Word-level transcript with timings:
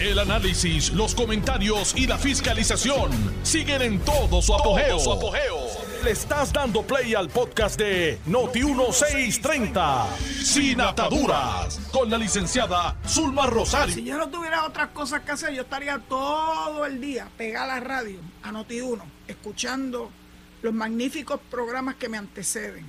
El 0.00 0.20
análisis, 0.20 0.92
los 0.92 1.12
comentarios 1.12 1.92
y 1.96 2.06
la 2.06 2.16
fiscalización 2.18 3.10
siguen 3.42 3.82
en 3.82 3.98
todo 3.98 4.40
su 4.40 4.54
apogeo. 4.54 4.96
Le 6.04 6.12
estás 6.12 6.52
dando 6.52 6.82
play 6.82 7.16
al 7.16 7.28
podcast 7.28 7.76
de 7.76 8.20
Noti1630, 8.28 10.06
Sin 10.44 10.80
Ataduras, 10.80 11.80
con 11.90 12.08
la 12.08 12.16
licenciada 12.16 12.96
Zulma 13.08 13.46
Rosario. 13.46 13.92
Si 13.92 14.04
yo 14.04 14.16
no 14.16 14.28
tuviera 14.28 14.66
otras 14.66 14.90
cosas 14.90 15.22
que 15.22 15.32
hacer, 15.32 15.52
yo 15.52 15.62
estaría 15.62 15.98
todo 16.08 16.86
el 16.86 17.00
día 17.00 17.28
pegada 17.36 17.74
a 17.74 17.80
la 17.80 17.84
radio, 17.84 18.20
a 18.44 18.52
Noti1, 18.52 19.02
escuchando 19.26 20.12
los 20.62 20.72
magníficos 20.72 21.40
programas 21.50 21.96
que 21.96 22.08
me 22.08 22.18
anteceden. 22.18 22.86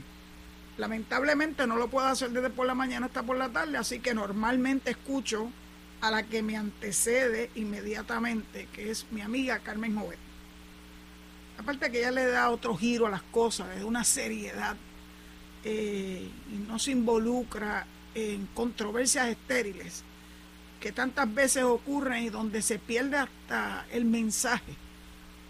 Lamentablemente 0.78 1.66
no 1.66 1.76
lo 1.76 1.88
puedo 1.88 2.06
hacer 2.06 2.30
desde 2.30 2.52
por 2.52 2.68
la 2.68 2.76
mañana 2.76 3.08
hasta 3.08 3.24
por 3.24 3.36
la 3.36 3.50
tarde, 3.50 3.78
así 3.78 4.00
que 4.00 4.14
normalmente 4.14 4.92
escucho 4.92 5.50
a 6.02 6.12
la 6.12 6.24
que 6.24 6.42
me 6.42 6.56
antecede 6.56 7.50
inmediatamente, 7.56 8.68
que 8.74 8.92
es 8.92 9.06
mi 9.12 9.22
amiga 9.22 9.60
Carmen 9.60 9.96
Jovet. 9.96 10.20
Aparte 11.58 11.92
que 11.92 12.00
ella 12.00 12.12
le 12.12 12.26
da 12.26 12.50
otro 12.50 12.76
giro 12.78 13.08
a 13.08 13.10
las 13.10 13.22
cosas, 13.22 13.68
le 13.70 13.80
da 13.80 13.86
una 13.86 14.04
seriedad 14.04 14.78
eh, 15.64 16.30
y 16.52 16.56
no 16.68 16.80
se 16.80 16.92
involucra 16.92 17.86
en 18.16 18.48
controversias 18.54 19.28
estériles 19.28 20.04
que 20.80 20.94
tantas 20.94 21.34
veces 21.34 21.64
ocurren 21.64 22.24
y 22.24 22.30
donde 22.30 22.62
se 22.62 22.80
pierde 22.80 23.18
hasta 23.18 23.86
el 23.92 24.06
mensaje, 24.06 24.74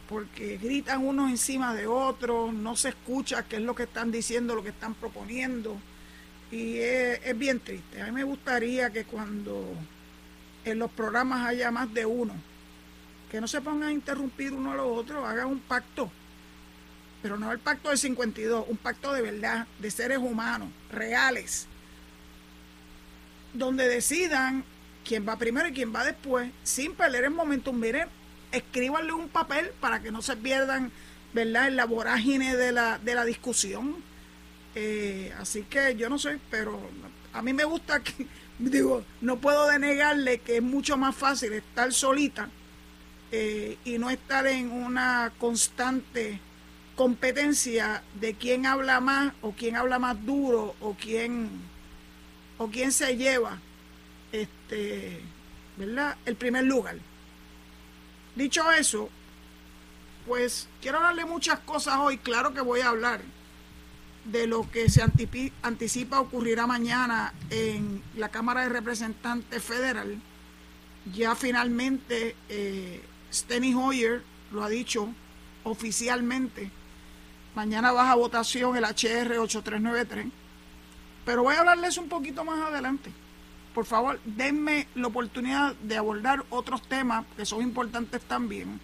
porque 0.07 0.57
gritan 0.57 1.05
unos 1.05 1.29
encima 1.29 1.75
de 1.75 1.85
otros, 1.85 2.52
no 2.52 2.75
se 2.75 2.89
escucha 2.89 3.43
qué 3.43 3.57
es 3.57 3.61
lo 3.61 3.75
que 3.75 3.83
están 3.83 4.11
diciendo, 4.11 4.55
lo 4.55 4.63
que 4.63 4.69
están 4.69 4.95
proponiendo, 4.95 5.77
y 6.52 6.77
es, 6.77 7.21
es 7.23 7.38
bien 7.38 7.59
triste. 7.59 8.02
A 8.02 8.05
mí 8.07 8.11
me 8.11 8.23
gustaría 8.23 8.89
que 8.89 9.03
cuando 9.03 9.63
en 10.65 10.79
los 10.79 10.91
programas 10.91 11.47
haya 11.47 11.71
más 11.71 11.93
de 11.93 12.05
uno. 12.05 12.33
Que 13.31 13.39
no 13.39 13.47
se 13.47 13.61
pongan 13.61 13.89
a 13.89 13.93
interrumpir 13.93 14.53
uno 14.53 14.71
a 14.71 14.75
los 14.75 14.88
otros, 14.88 15.25
hagan 15.25 15.47
un 15.47 15.59
pacto. 15.59 16.11
Pero 17.21 17.38
no 17.38 17.51
el 17.51 17.59
pacto 17.59 17.89
de 17.89 17.97
52, 17.97 18.66
un 18.67 18.77
pacto 18.77 19.13
de 19.13 19.21
verdad, 19.21 19.67
de 19.79 19.91
seres 19.91 20.17
humanos, 20.17 20.69
reales. 20.91 21.67
Donde 23.53 23.88
decidan 23.88 24.63
quién 25.05 25.27
va 25.27 25.38
primero 25.38 25.67
y 25.67 25.73
quién 25.73 25.93
va 25.93 26.03
después, 26.03 26.51
sin 26.63 26.94
perder 26.94 27.25
el 27.25 27.31
momento. 27.31 27.73
Miren, 27.73 28.07
escríbanle 28.51 29.11
un 29.13 29.29
papel 29.29 29.71
para 29.79 29.99
que 29.99 30.11
no 30.11 30.21
se 30.21 30.35
pierdan, 30.38 30.91
¿verdad?, 31.33 31.67
en 31.67 31.75
la 31.75 31.85
vorágine 31.85 32.55
de 32.55 32.71
la, 32.71 32.99
de 32.99 33.16
la 33.16 33.25
discusión. 33.25 33.97
Eh, 34.75 35.33
así 35.39 35.63
que 35.63 35.95
yo 35.95 36.09
no 36.09 36.17
sé, 36.19 36.39
pero 36.49 36.79
a 37.33 37.41
mí 37.41 37.53
me 37.53 37.63
gusta 37.63 38.01
que 38.01 38.27
digo, 38.59 39.03
no 39.21 39.38
puedo 39.38 39.67
denegarle 39.67 40.39
que 40.39 40.57
es 40.57 40.63
mucho 40.63 40.97
más 40.97 41.15
fácil 41.15 41.53
estar 41.53 41.93
solita 41.93 42.49
eh, 43.31 43.77
y 43.85 43.97
no 43.97 44.09
estar 44.09 44.45
en 44.47 44.71
una 44.71 45.31
constante 45.39 46.39
competencia 46.95 48.03
de 48.19 48.33
quién 48.33 48.66
habla 48.66 48.99
más 48.99 49.33
o 49.41 49.53
quién 49.53 49.77
habla 49.77 49.99
más 49.99 50.25
duro 50.25 50.75
o 50.81 50.95
quién 50.99 51.49
o 52.57 52.67
quién 52.67 52.91
se 52.91 53.16
lleva 53.16 53.57
este 54.33 55.21
verdad 55.77 56.17
el 56.25 56.35
primer 56.35 56.66
lugar. 56.66 56.97
Dicho 58.35 58.69
eso 58.71 59.09
pues 60.27 60.67
quiero 60.81 60.97
hablarle 60.97 61.23
muchas 61.23 61.59
cosas 61.59 61.95
hoy. 61.99 62.17
Claro 62.17 62.53
que 62.53 62.61
voy 62.61 62.81
a 62.81 62.89
hablar 62.89 63.21
de 64.25 64.48
lo 64.48 64.70
que 64.70 64.89
se 64.89 65.02
anticipa 65.62 66.20
ocurrirá 66.20 66.67
mañana 66.67 67.34
en 67.50 68.02
la 68.16 68.30
Cámara 68.30 68.62
de 68.62 68.70
Representantes 68.70 69.64
Federal. 69.64 70.22
Ya 71.14 71.36
finalmente 71.36 72.36
eh, 72.50 73.03
Steny 73.31 73.73
Hoyer 73.73 74.22
lo 74.52 74.64
ha 74.64 74.70
dicho 74.70 75.09
oficialmente. 75.64 76.72
Mañana 77.56 77.92
baja 77.92 78.16
votación 78.16 78.75
el 78.75 78.84
HR 78.84 79.40
8393. 79.40 80.28
Pero 81.25 81.44
voy 81.44 81.56
a 81.56 81.59
hablarles 81.59 81.97
un 81.97 82.09
poquito 82.09 82.44
más 82.44 82.59
adelante. 82.59 83.12
Por 83.74 83.85
favor, 83.85 84.19
denme 84.25 84.88
la 84.96 85.08
oportunidad 85.08 85.75
de 85.75 85.97
abordar 85.97 86.44
otros 86.50 86.81
temas 86.88 87.25
que 87.38 87.46
son 87.46 87.62
importantes 87.62 88.22
también 88.22 88.79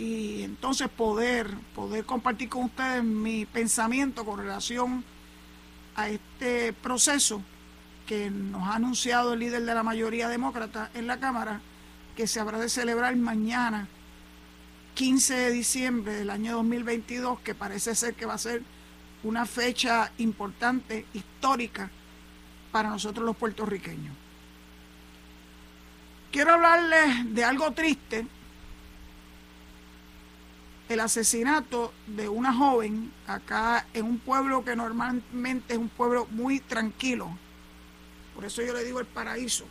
y 0.00 0.44
entonces 0.44 0.88
poder, 0.88 1.54
poder 1.74 2.06
compartir 2.06 2.48
con 2.48 2.64
ustedes 2.64 3.04
mi 3.04 3.44
pensamiento 3.44 4.24
con 4.24 4.38
relación 4.38 5.04
a 5.94 6.08
este 6.08 6.72
proceso 6.72 7.42
que 8.06 8.30
nos 8.30 8.66
ha 8.66 8.76
anunciado 8.76 9.34
el 9.34 9.40
líder 9.40 9.62
de 9.66 9.74
la 9.74 9.82
mayoría 9.82 10.28
demócrata 10.28 10.90
en 10.94 11.06
la 11.06 11.20
Cámara, 11.20 11.60
que 12.16 12.26
se 12.26 12.40
habrá 12.40 12.58
de 12.58 12.70
celebrar 12.70 13.14
mañana, 13.16 13.88
15 14.94 15.34
de 15.34 15.50
diciembre 15.50 16.14
del 16.14 16.30
año 16.30 16.54
2022, 16.54 17.40
que 17.40 17.54
parece 17.54 17.94
ser 17.94 18.14
que 18.14 18.24
va 18.24 18.34
a 18.34 18.38
ser 18.38 18.62
una 19.22 19.44
fecha 19.44 20.10
importante, 20.16 21.04
histórica, 21.12 21.90
para 22.72 22.88
nosotros 22.88 23.26
los 23.26 23.36
puertorriqueños. 23.36 24.14
Quiero 26.32 26.54
hablarles 26.54 27.34
de 27.34 27.44
algo 27.44 27.72
triste 27.72 28.26
el 30.90 30.98
asesinato 30.98 31.92
de 32.08 32.28
una 32.28 32.52
joven 32.52 33.12
acá 33.28 33.86
en 33.94 34.04
un 34.04 34.18
pueblo 34.18 34.64
que 34.64 34.74
normalmente 34.74 35.74
es 35.74 35.78
un 35.78 35.88
pueblo 35.88 36.26
muy 36.32 36.58
tranquilo. 36.58 37.30
Por 38.34 38.44
eso 38.44 38.60
yo 38.60 38.74
le 38.74 38.82
digo 38.82 38.98
el 38.98 39.06
paraíso. 39.06 39.66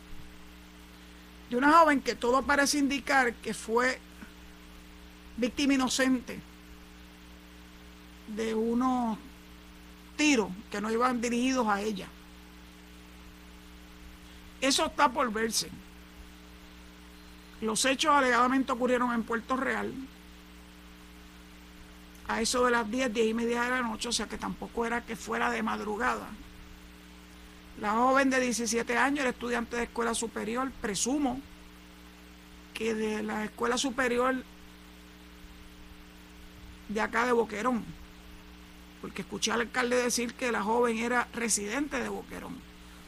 De 1.50 1.56
una 1.56 1.72
joven 1.72 2.00
que 2.00 2.14
todo 2.14 2.40
parece 2.40 2.78
indicar 2.78 3.34
que 3.34 3.52
fue 3.52 3.98
víctima 5.36 5.74
inocente 5.74 6.40
de 8.28 8.54
unos 8.54 9.18
tiros 10.16 10.48
que 10.70 10.80
no 10.80 10.90
iban 10.90 11.20
dirigidos 11.20 11.68
a 11.68 11.82
ella. 11.82 12.06
Eso 14.62 14.86
está 14.86 15.12
por 15.12 15.30
verse. 15.30 15.68
Los 17.60 17.84
hechos 17.84 18.10
alegadamente 18.10 18.72
ocurrieron 18.72 19.12
en 19.12 19.22
Puerto 19.22 19.58
Real, 19.58 19.92
a 22.30 22.40
eso 22.40 22.64
de 22.64 22.70
las 22.70 22.90
10, 22.90 23.12
10 23.12 23.26
y 23.28 23.34
media 23.34 23.62
de 23.62 23.70
la 23.70 23.82
noche, 23.82 24.08
o 24.08 24.12
sea 24.12 24.26
que 24.26 24.38
tampoco 24.38 24.86
era 24.86 25.04
que 25.04 25.16
fuera 25.16 25.50
de 25.50 25.62
madrugada. 25.62 26.28
La 27.80 27.92
joven 27.92 28.30
de 28.30 28.40
17 28.40 28.96
años 28.96 29.20
era 29.20 29.30
estudiante 29.30 29.76
de 29.76 29.84
escuela 29.84 30.14
superior, 30.14 30.70
presumo 30.80 31.40
que 32.74 32.94
de 32.94 33.22
la 33.22 33.44
escuela 33.44 33.76
superior 33.76 34.36
de 36.88 37.00
acá 37.00 37.26
de 37.26 37.32
Boquerón, 37.32 37.84
porque 39.00 39.22
escuché 39.22 39.52
al 39.52 39.62
alcalde 39.62 39.96
decir 39.96 40.34
que 40.34 40.52
la 40.52 40.62
joven 40.62 40.98
era 40.98 41.26
residente 41.32 42.00
de 42.00 42.08
Boquerón. 42.08 42.56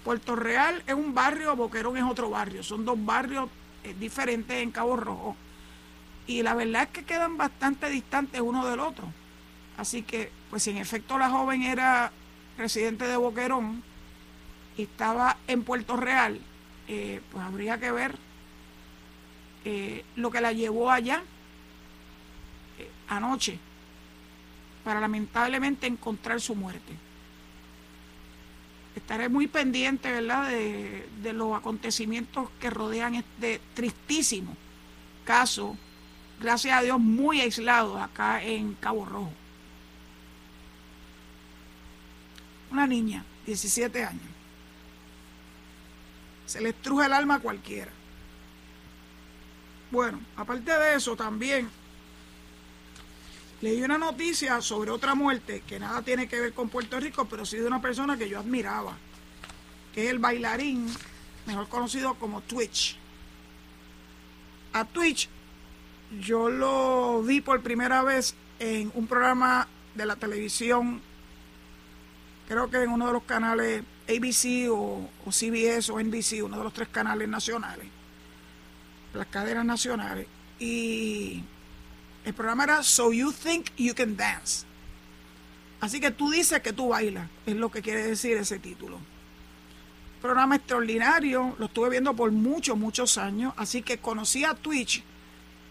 Puerto 0.05 0.35
Real 0.35 0.83
es 0.87 0.95
un 0.95 1.15
barrio, 1.15 1.55
Boquerón 1.55 1.97
es 1.97 2.05
otro 2.05 2.31
barrio, 2.31 2.63
son 2.63 2.85
dos 2.85 3.03
barrios 3.05 3.49
eh, 3.85 3.95
diferentes 3.99 4.57
en 4.61 4.73
Cabo 4.73 4.97
Rojo 4.97 5.37
y 6.27 6.43
la 6.43 6.55
verdad 6.55 6.85
es 6.85 6.89
que 6.91 7.05
quedan 7.05 7.37
bastante 7.37 7.89
distantes 7.91 8.41
uno 8.41 8.67
del 8.67 8.81
otro. 8.81 9.13
Así 9.77 10.03
que, 10.03 10.31
pues 10.51 10.63
si 10.63 10.71
en 10.71 10.77
efecto 10.77 11.19
la 11.19 11.31
joven 11.31 11.63
era 11.63 12.13
residente 12.57 13.07
de 13.07 13.17
Boquerón 13.17 13.83
y 14.77 14.83
estaba 14.83 15.37
en 15.47 15.65
Puerto 15.65 15.97
Real, 15.97 16.41
eh, 16.89 17.21
pues 17.31 17.45
habría 17.45 17.79
que 17.79 17.91
ver 17.91 18.17
eh, 19.65 20.05
lo 20.17 20.31
que 20.31 20.41
la 20.41 20.53
llevó 20.53 20.91
allá 20.91 21.23
eh, 22.79 22.91
anoche 23.09 23.59
para 24.85 25.01
lamentablemente 25.01 25.87
encontrar 25.87 26.41
su 26.41 26.55
muerte. 26.55 26.93
Estaré 28.95 29.29
muy 29.29 29.47
pendiente, 29.47 30.13
¿verdad?, 30.13 30.49
de, 30.49 31.09
de 31.23 31.33
los 31.33 31.57
acontecimientos 31.57 32.51
que 32.61 32.69
rodean 32.69 33.15
este 33.15 33.61
tristísimo 33.75 34.55
caso 35.25 35.79
gracias 36.43 36.77
a 36.77 36.83
Dios, 36.83 36.99
muy 36.99 37.41
aislados 37.41 38.01
acá 38.01 38.43
en 38.43 38.75
Cabo 38.75 39.05
Rojo. 39.05 39.33
Una 42.71 42.87
niña, 42.87 43.25
17 43.47 44.05
años. 44.05 44.23
Se 46.47 46.61
le 46.61 46.71
estruja 46.71 47.07
el 47.07 47.13
alma 47.13 47.37
a 47.37 47.41
cualquiera. 47.41 47.91
Bueno, 49.91 50.21
aparte 50.37 50.73
de 50.73 50.95
eso, 50.95 51.17
también 51.17 51.69
leí 53.61 53.83
una 53.83 53.99
noticia 53.99 54.61
sobre 54.61 54.91
otra 54.91 55.15
muerte 55.15 55.63
que 55.67 55.79
nada 55.79 56.03
tiene 56.03 56.29
que 56.29 56.41
ver 56.41 56.53
con 56.53 56.69
Puerto 56.69 56.99
Rico, 56.99 57.27
pero 57.27 57.47
sí 57.47 57.59
de 57.59 57.67
una 57.67 57.81
persona 57.81 58.17
que 58.17 58.29
yo 58.29 58.39
admiraba, 58.39 58.97
que 59.95 60.05
es 60.05 60.11
el 60.11 60.19
bailarín, 60.19 60.89
mejor 61.47 61.69
conocido 61.69 62.15
como 62.15 62.41
Twitch. 62.41 62.97
A 64.73 64.85
Twitch 64.87 65.29
yo 66.21 66.51
lo 66.51 67.23
vi 67.23 67.41
por 67.41 67.63
primera 67.63 68.03
vez 68.03 68.35
en 68.59 68.91
un 68.95 69.07
programa 69.07 69.67
de 69.95 70.07
la 70.07 70.17
televisión, 70.17 71.01
creo 72.49 72.71
que 72.71 72.83
en 72.83 72.91
uno 72.91 73.07
de 73.07 73.13
los 73.13 73.23
canales 73.25 73.83
ABC 74.09 74.71
o, 74.71 75.09
CBS 75.31 75.91
o 75.91 76.01
NBC, 76.01 76.43
uno 76.45 76.59
de 76.59 76.65
los 76.65 76.73
tres 76.73 76.89
canales 76.89 77.29
nacionales. 77.29 77.87
las 79.15 79.27
cadenas 79.27 79.65
nacionales. 79.65 80.27
Y 80.59 81.43
el 82.25 82.35
programa 82.35 82.65
era 82.65 82.83
So 82.83 83.13
You 83.13 83.33
Think 83.33 83.71
You 83.77 83.95
Can 83.95 84.17
Dance. 84.17 84.65
Así 85.81 86.01
que 86.01 86.11
tú 86.11 86.31
dices 86.31 86.63
que 86.63 86.73
tú 86.73 86.89
bailas, 86.89 87.29
es 87.45 87.57
lo 87.57 87.71
que 87.71 87.83
quiere 87.83 88.07
decir 88.07 88.37
ese 88.37 88.59
título. 88.59 88.99
Programa 90.23 90.55
extraordinario, 90.55 91.57
lo 91.59 91.67
estuve 91.67 91.91
viendo 91.91 92.15
por 92.15 92.31
muchos, 92.31 92.79
muchos 92.79 93.19
años, 93.19 93.53
así 93.57 93.83
que 93.83 93.99
conocí 93.99 94.45
a 94.45 94.55
Twitch 94.55 95.03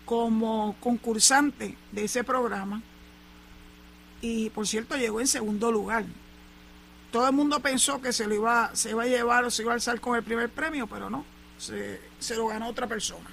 como 0.06 0.75
concursante 0.80 1.77
de 1.92 2.03
ese 2.03 2.24
programa 2.24 2.81
y 4.21 4.50
por 4.51 4.68
cierto 4.68 4.98
llegó 4.98 5.19
en 5.19 5.27
segundo 5.27 5.71
lugar. 5.71 6.06
Todo 7.12 7.27
el 7.27 7.33
mundo 7.33 7.59
pensó 7.59 8.01
que 8.01 8.13
se 8.13 8.27
lo 8.27 8.36
iba, 8.36 8.71
se 8.74 8.92
iba 8.92 9.03
a 9.03 9.07
llevar 9.07 9.44
o 9.44 9.51
se 9.51 9.63
iba 9.63 9.71
a 9.71 9.75
alzar 9.75 10.00
con 10.00 10.15
el 10.15 10.24
primer 10.24 10.50
premio, 10.50 10.88
pero 10.88 11.09
no, 11.09 11.25
se, 11.57 12.00
se 12.19 12.36
lo 12.36 12.48
ganó 12.48 12.68
otra 12.68 12.88
persona. 12.88 13.30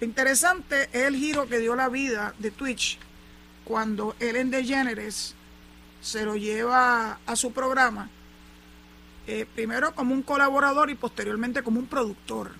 Lo 0.00 0.06
interesante 0.06 0.84
es 0.92 1.02
el 1.04 1.16
giro 1.16 1.48
que 1.48 1.58
dio 1.58 1.74
la 1.74 1.88
vida 1.88 2.34
de 2.38 2.50
Twitch 2.50 2.98
cuando 3.64 4.14
Ellen 4.20 4.50
DeGeneres 4.50 5.34
se 6.00 6.24
lo 6.24 6.36
lleva 6.36 7.18
a 7.26 7.34
su 7.34 7.52
programa, 7.52 8.08
eh, 9.26 9.46
primero 9.54 9.94
como 9.94 10.14
un 10.14 10.22
colaborador 10.22 10.90
y 10.90 10.94
posteriormente 10.94 11.64
como 11.64 11.80
un 11.80 11.86
productor 11.86 12.52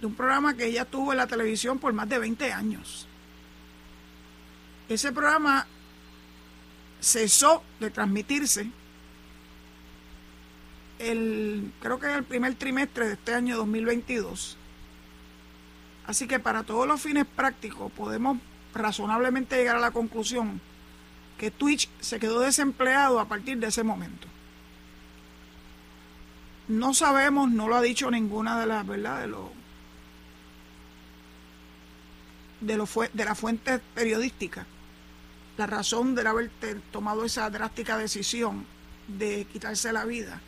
de 0.00 0.06
un 0.06 0.14
programa 0.14 0.54
que 0.54 0.66
ella 0.66 0.84
tuvo 0.84 1.12
en 1.12 1.18
la 1.18 1.26
televisión 1.26 1.78
por 1.78 1.92
más 1.92 2.08
de 2.08 2.18
20 2.18 2.52
años. 2.52 3.06
Ese 4.88 5.12
programa 5.12 5.66
cesó 7.00 7.62
de 7.80 7.90
transmitirse 7.90 8.70
el, 10.98 11.72
creo 11.80 11.98
que 11.98 12.06
en 12.06 12.12
el 12.12 12.24
primer 12.24 12.54
trimestre 12.54 13.06
de 13.06 13.12
este 13.14 13.34
año 13.34 13.56
2022. 13.56 14.56
Así 16.06 16.26
que 16.26 16.38
para 16.38 16.62
todos 16.62 16.86
los 16.86 17.00
fines 17.00 17.26
prácticos 17.26 17.90
podemos 17.92 18.38
razonablemente 18.74 19.56
llegar 19.56 19.76
a 19.76 19.80
la 19.80 19.90
conclusión 19.90 20.60
que 21.38 21.50
Twitch 21.50 21.88
se 22.00 22.18
quedó 22.18 22.40
desempleado 22.40 23.20
a 23.20 23.26
partir 23.26 23.58
de 23.58 23.68
ese 23.68 23.82
momento. 23.82 24.28
No 26.68 26.94
sabemos, 26.94 27.50
no 27.50 27.68
lo 27.68 27.76
ha 27.76 27.82
dicho 27.82 28.10
ninguna 28.10 28.58
de 28.58 28.66
las, 28.66 28.86
¿verdad? 28.86 29.20
De 29.20 29.26
los 29.28 29.50
de, 32.66 32.76
lo, 32.76 32.88
de 33.12 33.24
la 33.24 33.34
fuente 33.34 33.78
periodística 33.94 34.66
la 35.56 35.66
razón 35.66 36.14
de 36.14 36.26
haber 36.26 36.50
tomado 36.90 37.24
esa 37.24 37.48
drástica 37.50 37.96
decisión 37.96 38.66
de 39.06 39.46
quitarse 39.52 39.92
la 39.92 40.04
vida. 40.04 40.40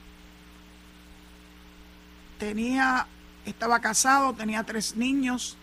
Tenía, 2.39 3.07
estaba 3.45 3.81
casado, 3.81 4.35
tenía 4.35 4.65
tres 4.65 4.97
niños 4.97 5.57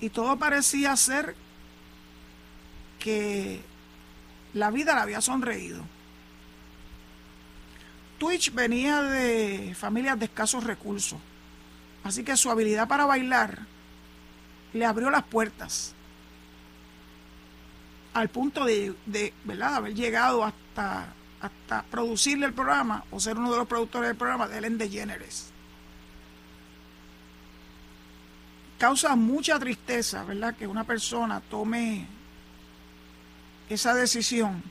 y 0.00 0.08
todo 0.10 0.36
parecía 0.38 0.96
ser 0.96 1.34
que 2.98 3.60
la 4.54 4.70
vida 4.70 4.94
le 4.94 5.00
había 5.00 5.20
sonreído. 5.20 5.84
Twitch 8.18 8.54
venía 8.54 9.02
de 9.02 9.74
familias 9.78 10.18
de 10.18 10.24
escasos 10.24 10.64
recursos, 10.64 11.18
así 12.02 12.24
que 12.24 12.36
su 12.38 12.50
habilidad 12.50 12.88
para 12.88 13.04
bailar 13.04 13.66
le 14.76 14.84
abrió 14.86 15.10
las 15.10 15.24
puertas 15.24 15.94
al 18.16 18.30
punto 18.30 18.64
de, 18.64 18.94
¿verdad? 19.44 19.74
haber 19.74 19.94
llegado 19.94 20.42
hasta, 20.42 21.12
hasta 21.38 21.82
producirle 21.82 22.46
el 22.46 22.54
programa 22.54 23.04
o 23.10 23.20
ser 23.20 23.36
uno 23.36 23.50
de 23.50 23.58
los 23.58 23.68
productores 23.68 24.08
del 24.08 24.16
programa 24.16 24.48
de 24.48 24.56
Ellen 24.56 24.78
DeGeneres. 24.78 25.50
Causa 28.78 29.14
mucha 29.16 29.58
tristeza, 29.58 30.24
¿verdad? 30.24 30.56
Que 30.56 30.66
una 30.66 30.84
persona 30.84 31.42
tome 31.42 32.06
esa 33.68 33.92
decisión, 33.94 34.62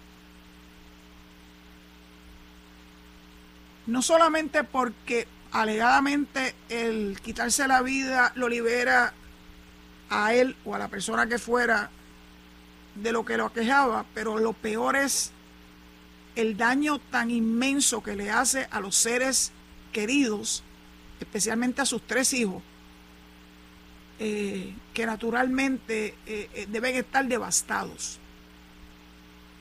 no 3.86 4.02
solamente 4.02 4.64
porque 4.64 5.28
alegadamente 5.52 6.56
el 6.70 7.20
quitarse 7.22 7.68
la 7.68 7.84
vida 7.84 8.32
lo 8.36 8.50
libera 8.50 9.14
a 10.10 10.34
él 10.34 10.56
o 10.66 10.76
a 10.76 10.80
la 10.80 10.88
persona 10.88 11.28
que 11.28 11.40
fuera 11.40 11.90
de 12.96 13.12
lo 13.12 13.26
que 13.26 13.38
lo 13.38 13.46
aquejaba, 13.46 14.06
pero 14.14 14.38
lo 14.38 14.54
peor 14.54 14.96
es 14.96 15.32
el 16.36 16.58
daño 16.58 17.00
tan 17.00 17.32
inmenso 17.32 18.04
que 18.04 18.16
le 18.16 18.30
hace 18.30 18.68
a 18.72 18.80
los 18.80 18.96
seres 18.96 19.52
queridos, 19.92 20.64
especialmente 21.20 21.82
a 21.82 21.86
sus 21.86 22.02
tres 22.02 22.34
hijos, 22.34 22.62
eh, 24.20 24.74
que 24.94 25.06
naturalmente 25.06 26.16
eh, 26.26 26.50
eh, 26.54 26.68
deben 26.70 26.96
estar 26.96 27.26
devastados. 27.26 28.20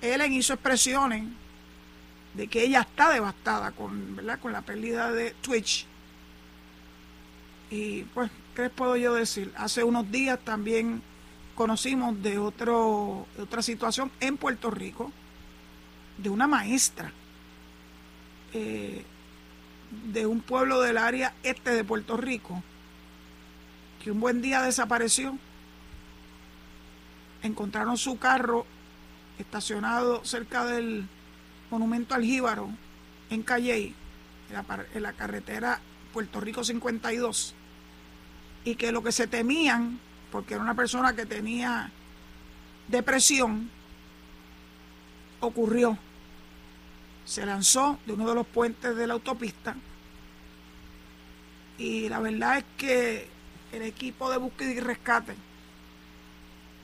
Ellen 0.00 0.32
hizo 0.32 0.52
expresiones 0.52 1.24
de 2.34 2.48
que 2.48 2.64
ella 2.64 2.80
está 2.80 3.10
devastada 3.10 3.70
con, 3.72 4.16
¿verdad? 4.16 4.38
con 4.40 4.52
la 4.52 4.62
pérdida 4.62 5.10
de 5.12 5.32
Twitch. 5.40 5.86
Y 7.70 8.02
pues, 8.02 8.30
¿qué 8.54 8.62
les 8.62 8.70
puedo 8.70 8.96
yo 8.96 9.14
decir? 9.14 9.52
Hace 9.56 9.84
unos 9.84 10.10
días 10.10 10.38
también 10.40 11.02
conocimos 11.54 12.22
de, 12.22 12.38
otro, 12.38 13.26
otra 13.38 13.62
situación 13.62 14.10
en 14.20 14.36
Puerto 14.36 14.70
Rico, 14.70 15.12
de 16.18 16.30
una 16.30 16.46
maestra 16.46 17.12
eh, 18.52 19.04
de 20.12 20.26
un 20.26 20.40
pueblo 20.40 20.80
del 20.80 20.98
área 20.98 21.34
este 21.42 21.70
de 21.70 21.84
Puerto 21.84 22.16
Rico, 22.16 22.62
que 24.02 24.10
un 24.10 24.20
buen 24.20 24.42
día 24.42 24.62
desapareció. 24.62 25.38
Encontraron 27.42 27.98
su 27.98 28.18
carro 28.18 28.66
estacionado 29.38 30.24
cerca 30.24 30.64
del 30.64 31.06
monumento 31.70 32.14
al 32.14 32.22
Jíbaro, 32.24 32.70
en 33.30 33.42
Calley, 33.42 33.94
en 34.94 35.02
la, 35.02 35.12
carretera 35.12 35.80
Puerto 36.12 36.40
Rico 36.40 36.64
52, 36.64 37.54
y 38.64 38.76
que 38.76 38.92
lo 38.92 39.02
que 39.02 39.12
se 39.12 39.26
temían, 39.26 40.00
porque 40.32 40.54
era 40.54 40.62
una 40.62 40.74
persona 40.74 41.14
que 41.14 41.26
tenía 41.26 41.90
depresión, 42.88 43.70
ocurrió. 45.40 45.98
Se 47.24 47.46
lanzó 47.46 47.98
de 48.06 48.12
uno 48.12 48.28
de 48.28 48.34
los 48.34 48.46
puentes 48.46 48.96
de 48.96 49.06
la 49.06 49.14
autopista 49.14 49.74
y 51.78 52.08
la 52.08 52.20
verdad 52.20 52.58
es 52.58 52.64
que 52.76 53.28
el 53.72 53.82
equipo 53.82 54.30
de 54.30 54.36
búsqueda 54.38 54.70
y 54.70 54.80
rescate 54.80 55.34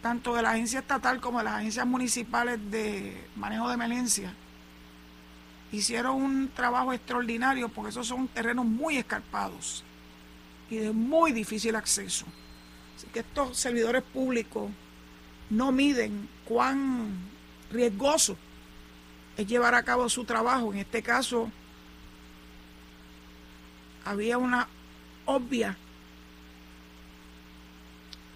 tanto 0.03 0.35
de 0.35 0.43
la 0.43 0.53
agencia 0.53 0.81
estatal 0.81 1.21
como 1.21 1.39
de 1.39 1.45
las 1.45 1.55
agencias 1.55 1.87
municipales 1.87 2.59
de 2.71 3.23
manejo 3.37 3.69
de 3.69 3.75
emergencia, 3.75 4.33
hicieron 5.73 6.17
un 6.17 6.49
trabajo 6.49 6.93
extraordinario 6.93 7.69
porque 7.69 7.91
esos 7.91 8.07
son 8.07 8.27
terrenos 8.29 8.65
muy 8.65 8.97
escarpados 8.97 9.85
y 10.71 10.77
de 10.77 10.93
muy 10.93 11.33
difícil 11.33 11.75
acceso. 11.77 12.25
Así 12.97 13.07
que 13.13 13.21
estos 13.21 13.59
servidores 13.59 14.03
públicos 14.03 14.71
no 15.51 15.73
miden 15.73 16.29
cuán 16.45 17.11
riesgoso 17.73 18.37
es 19.37 19.47
llevar 19.47 19.75
a 19.75 19.83
cabo 19.83 20.09
su 20.09 20.25
trabajo. 20.25 20.73
En 20.73 20.79
este 20.79 21.03
caso, 21.03 21.51
había 24.05 24.39
una 24.39 24.69
obvia 25.25 25.77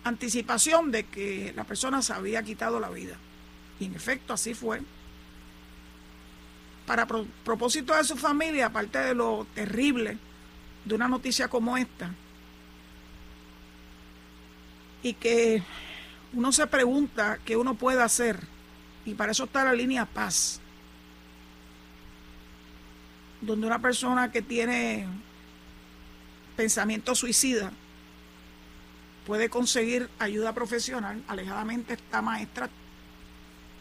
anticipación 0.02 0.90
de 0.90 1.04
que 1.04 1.52
la 1.56 1.64
persona 1.64 2.02
se 2.02 2.12
había 2.12 2.42
quitado 2.42 2.80
la 2.80 2.90
vida. 2.90 3.16
Y 3.80 3.86
en 3.86 3.94
efecto 3.94 4.32
así 4.32 4.54
fue. 4.54 4.82
Para 6.86 7.06
propósito 7.06 7.94
de 7.94 8.04
su 8.04 8.16
familia, 8.16 8.66
aparte 8.66 8.98
de 8.98 9.14
lo 9.14 9.46
terrible 9.54 10.18
de 10.84 10.94
una 10.94 11.08
noticia 11.08 11.48
como 11.48 11.76
esta, 11.76 12.12
y 15.04 15.12
que 15.12 15.62
uno 16.32 16.50
se 16.50 16.66
pregunta 16.66 17.38
qué 17.44 17.56
uno 17.56 17.74
puede 17.74 18.02
hacer, 18.02 18.40
y 19.04 19.14
para 19.14 19.30
eso 19.30 19.44
está 19.44 19.62
la 19.62 19.74
línea 19.74 20.06
paz, 20.06 20.60
donde 23.42 23.66
una 23.66 23.78
persona 23.78 24.32
que 24.32 24.40
tiene 24.42 25.06
pensamiento 26.56 27.14
suicida, 27.14 27.70
puede 29.26 29.50
conseguir 29.50 30.08
ayuda 30.18 30.54
profesional. 30.54 31.22
Alejadamente 31.28 31.94
esta 31.94 32.22
maestra 32.22 32.70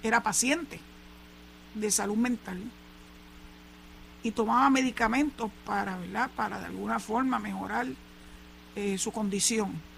era 0.03 0.21
paciente 0.21 0.79
de 1.73 1.89
salud 1.89 2.17
mental 2.17 2.61
y 4.23 4.31
tomaba 4.31 4.69
medicamentos 4.69 5.51
para, 5.65 5.97
¿verdad? 5.97 6.29
para 6.35 6.59
de 6.59 6.65
alguna 6.65 6.99
forma 6.99 7.39
mejorar 7.39 7.87
eh, 8.75 8.97
su 8.97 9.11
condición. 9.11 9.92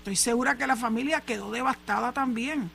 Estoy 0.00 0.16
segura 0.16 0.56
que 0.56 0.66
la 0.66 0.76
familia 0.76 1.20
quedó 1.20 1.50
devastada 1.50 2.12
también. 2.12 2.70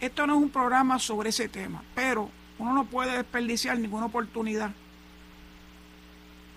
Esto 0.00 0.26
no 0.26 0.36
es 0.36 0.42
un 0.42 0.48
programa 0.48 0.98
sobre 0.98 1.28
ese 1.28 1.50
tema, 1.50 1.82
pero 1.94 2.30
uno 2.58 2.72
no 2.72 2.86
puede 2.86 3.14
desperdiciar 3.14 3.78
ninguna 3.78 4.06
oportunidad 4.06 4.70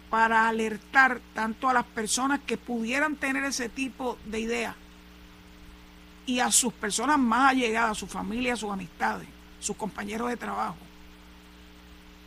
para 0.10 0.48
alertar 0.48 1.20
tanto 1.34 1.68
a 1.68 1.74
las 1.74 1.86
personas 1.86 2.40
que 2.46 2.58
pudieran 2.58 3.18
tener 3.18 3.44
ese 3.44 3.68
tipo 3.68 4.18
de 4.26 4.40
idea 4.40 4.76
y 6.26 6.40
a 6.40 6.50
sus 6.50 6.72
personas 6.72 7.20
más 7.20 7.52
allegadas, 7.52 7.98
su 7.98 8.08
familia, 8.08 8.56
sus 8.56 8.72
amistades, 8.72 9.28
sus 9.60 9.76
compañeros 9.76 10.30
de 10.30 10.38
trabajo, 10.38 10.78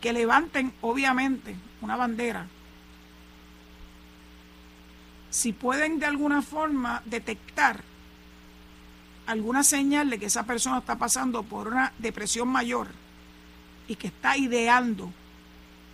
que 0.03 0.13
levanten 0.13 0.75
obviamente 0.83 1.57
una 1.81 1.97
bandera. 1.97 2.47
Si 5.35 5.53
pueden 5.53 5.99
de 5.99 6.07
alguna 6.07 6.43
forma 6.43 7.03
detectar 7.07 7.83
alguna 9.27 9.65
señal 9.65 10.09
de 10.09 10.21
que 10.21 10.27
esa 10.27 10.45
persona 10.45 10.79
está 10.79 10.97
pasando 10.97 11.43
por 11.43 11.67
una 11.67 11.93
depresión 11.99 12.47
mayor 12.47 12.87
y 13.89 13.97
que 13.97 14.07
está 14.07 14.37
ideando 14.37 15.13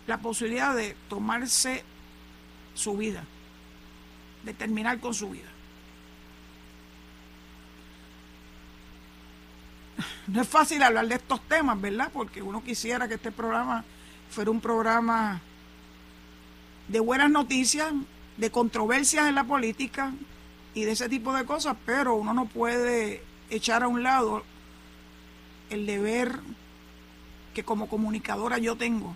la 0.06 0.18
posibilidad 0.18 0.76
de 0.76 0.94
tomarse 1.08 1.82
su 2.74 2.98
vida, 2.98 3.24
de 4.44 4.52
terminar 4.52 5.00
con 5.00 5.14
su 5.14 5.30
vida. 5.30 5.48
No 10.26 10.42
es 10.42 10.48
fácil 10.48 10.82
hablar 10.82 11.08
de 11.08 11.14
estos 11.14 11.40
temas, 11.48 11.80
¿verdad? 11.80 12.10
Porque 12.12 12.42
uno 12.42 12.62
quisiera 12.62 13.08
que 13.08 13.14
este 13.14 13.32
programa 13.32 13.84
fuera 14.30 14.50
un 14.50 14.60
programa 14.60 15.40
de 16.88 17.00
buenas 17.00 17.30
noticias, 17.30 17.90
de 18.40 18.50
controversias 18.50 19.28
en 19.28 19.34
la 19.34 19.44
política 19.44 20.14
y 20.72 20.84
de 20.84 20.92
ese 20.92 21.10
tipo 21.10 21.34
de 21.34 21.44
cosas, 21.44 21.76
pero 21.84 22.14
uno 22.14 22.32
no 22.32 22.46
puede 22.46 23.22
echar 23.50 23.82
a 23.82 23.88
un 23.88 24.02
lado 24.02 24.42
el 25.68 25.84
deber 25.84 26.40
que 27.52 27.64
como 27.64 27.86
comunicadora 27.86 28.56
yo 28.56 28.76
tengo 28.76 29.14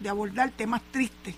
de 0.00 0.08
abordar 0.10 0.50
temas 0.50 0.82
tristes, 0.90 1.34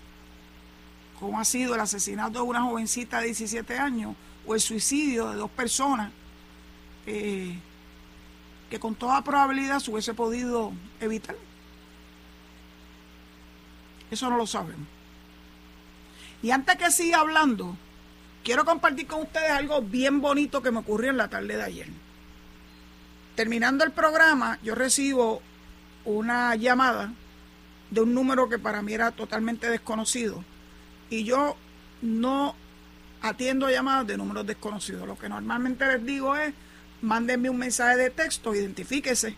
como 1.21 1.39
ha 1.39 1.45
sido 1.45 1.73
el 1.73 1.79
asesinato 1.79 2.39
de 2.39 2.45
una 2.45 2.63
jovencita 2.63 3.21
de 3.21 3.27
17 3.27 3.79
años 3.79 4.13
o 4.45 4.53
el 4.53 4.59
suicidio 4.59 5.29
de 5.29 5.37
dos 5.37 5.51
personas 5.51 6.11
eh, 7.05 7.57
que 8.69 8.77
con 8.77 8.95
toda 8.95 9.23
probabilidad 9.23 9.79
se 9.79 9.89
hubiese 9.89 10.13
podido 10.13 10.73
evitar. 10.99 11.37
Eso 14.09 14.29
no 14.29 14.35
lo 14.35 14.45
sabemos. 14.45 15.00
Y 16.41 16.51
antes 16.51 16.75
que 16.77 16.91
siga 16.91 17.19
hablando, 17.19 17.77
quiero 18.43 18.65
compartir 18.65 19.07
con 19.07 19.21
ustedes 19.21 19.51
algo 19.51 19.81
bien 19.81 20.21
bonito 20.21 20.61
que 20.61 20.71
me 20.71 20.79
ocurrió 20.79 21.11
en 21.11 21.17
la 21.17 21.29
tarde 21.29 21.55
de 21.55 21.63
ayer. 21.63 21.87
Terminando 23.35 23.83
el 23.83 23.91
programa, 23.91 24.59
yo 24.63 24.75
recibo 24.75 25.41
una 26.05 26.55
llamada 26.55 27.13
de 27.91 28.01
un 28.01 28.13
número 28.13 28.49
que 28.49 28.57
para 28.57 28.81
mí 28.81 28.93
era 28.93 29.11
totalmente 29.11 29.69
desconocido. 29.69 30.43
Y 31.09 31.23
yo 31.23 31.55
no 32.01 32.55
atiendo 33.21 33.69
llamadas 33.69 34.07
de 34.07 34.17
números 34.17 34.47
desconocidos. 34.47 35.07
Lo 35.07 35.17
que 35.17 35.29
normalmente 35.29 35.85
les 35.85 36.03
digo 36.05 36.35
es, 36.35 36.53
mándenme 37.01 37.49
un 37.49 37.57
mensaje 37.57 37.97
de 37.97 38.09
texto, 38.09 38.55
identifíquese. 38.55 39.35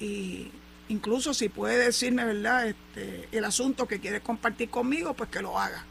Y 0.00 0.50
incluso 0.88 1.34
si 1.34 1.48
puede 1.48 1.78
decirme, 1.78 2.24
¿verdad?, 2.24 2.68
este, 2.68 3.28
el 3.32 3.44
asunto 3.44 3.86
que 3.86 4.00
quiere 4.00 4.20
compartir 4.20 4.70
conmigo, 4.70 5.14
pues 5.14 5.28
que 5.28 5.42
lo 5.42 5.58
haga. 5.58 5.84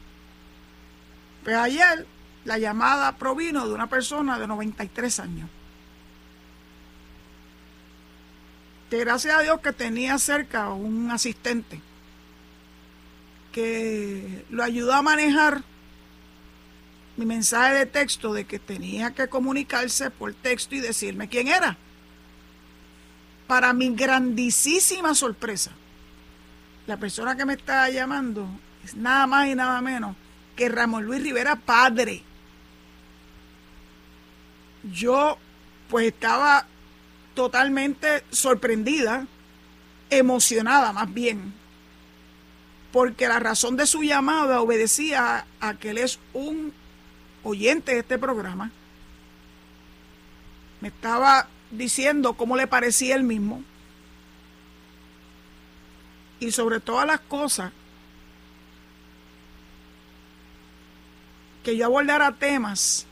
Pues 1.48 1.56
ayer 1.56 2.06
la 2.44 2.58
llamada 2.58 3.16
provino 3.16 3.66
de 3.66 3.74
una 3.74 3.88
persona 3.88 4.38
de 4.38 4.48
93 4.48 5.20
años. 5.22 5.50
Que 8.90 8.98
gracias 8.98 9.34
a 9.34 9.42
Dios 9.44 9.62
que 9.62 9.72
tenía 9.72 10.18
cerca 10.18 10.72
un 10.72 11.10
asistente 11.10 11.80
que 13.54 14.44
lo 14.50 14.62
ayudó 14.62 14.92
a 14.92 15.02
manejar 15.02 15.64
mi 17.16 17.26
mensaje 17.26 17.76
de 17.76 17.86
texto 17.86 18.34
de 18.34 18.44
que 18.44 18.60
tenía 18.60 19.12
que 19.12 19.30
comunicarse 19.30 20.12
por 20.12 20.34
texto 20.34 20.76
y 20.76 20.82
decirme 20.82 21.30
quién 21.30 21.48
era. 21.48 21.78
Para 23.48 23.72
mi 23.72 23.96
grandísima 23.96 25.16
sorpresa, 25.16 25.72
la 26.88 26.98
persona 26.98 27.38
que 27.38 27.46
me 27.46 27.54
está 27.54 27.90
llamando 27.90 28.46
es 28.84 28.96
nada 28.96 29.26
más 29.28 29.48
y 29.48 29.56
nada 29.56 29.80
menos 29.80 30.14
que 30.58 30.68
Ramón 30.68 31.06
Luis 31.06 31.24
Rivera 31.24 31.56
padre. 31.56 32.24
Yo 34.92 35.38
pues 35.90 36.08
estaba 36.08 36.66
totalmente 37.34 38.24
sorprendida, 38.32 39.28
emocionada 40.10 40.92
más 40.92 41.14
bien, 41.14 41.54
porque 42.92 43.28
la 43.28 43.40
razón 43.40 43.78
de 43.78 43.86
su 43.86 44.02
llamada 44.02 44.60
obedecía 44.62 45.46
a 45.62 45.74
que 45.76 45.92
él 45.92 46.00
es 46.00 46.20
un 46.34 46.74
oyente 47.44 47.94
de 47.94 48.00
este 48.00 48.18
programa. 48.18 48.72
Me 50.82 50.90
estaba 50.90 51.48
diciendo 51.72 52.34
cómo 52.34 52.58
le 52.58 52.68
parecía 52.68 53.16
él 53.16 53.24
mismo. 53.24 53.64
Y 56.40 56.52
sobre 56.52 56.80
todas 56.80 57.08
las 57.08 57.20
cosas, 57.20 57.72
que 61.68 61.76
yo 61.76 61.86
abordara 61.86 62.32
temas 62.32 63.06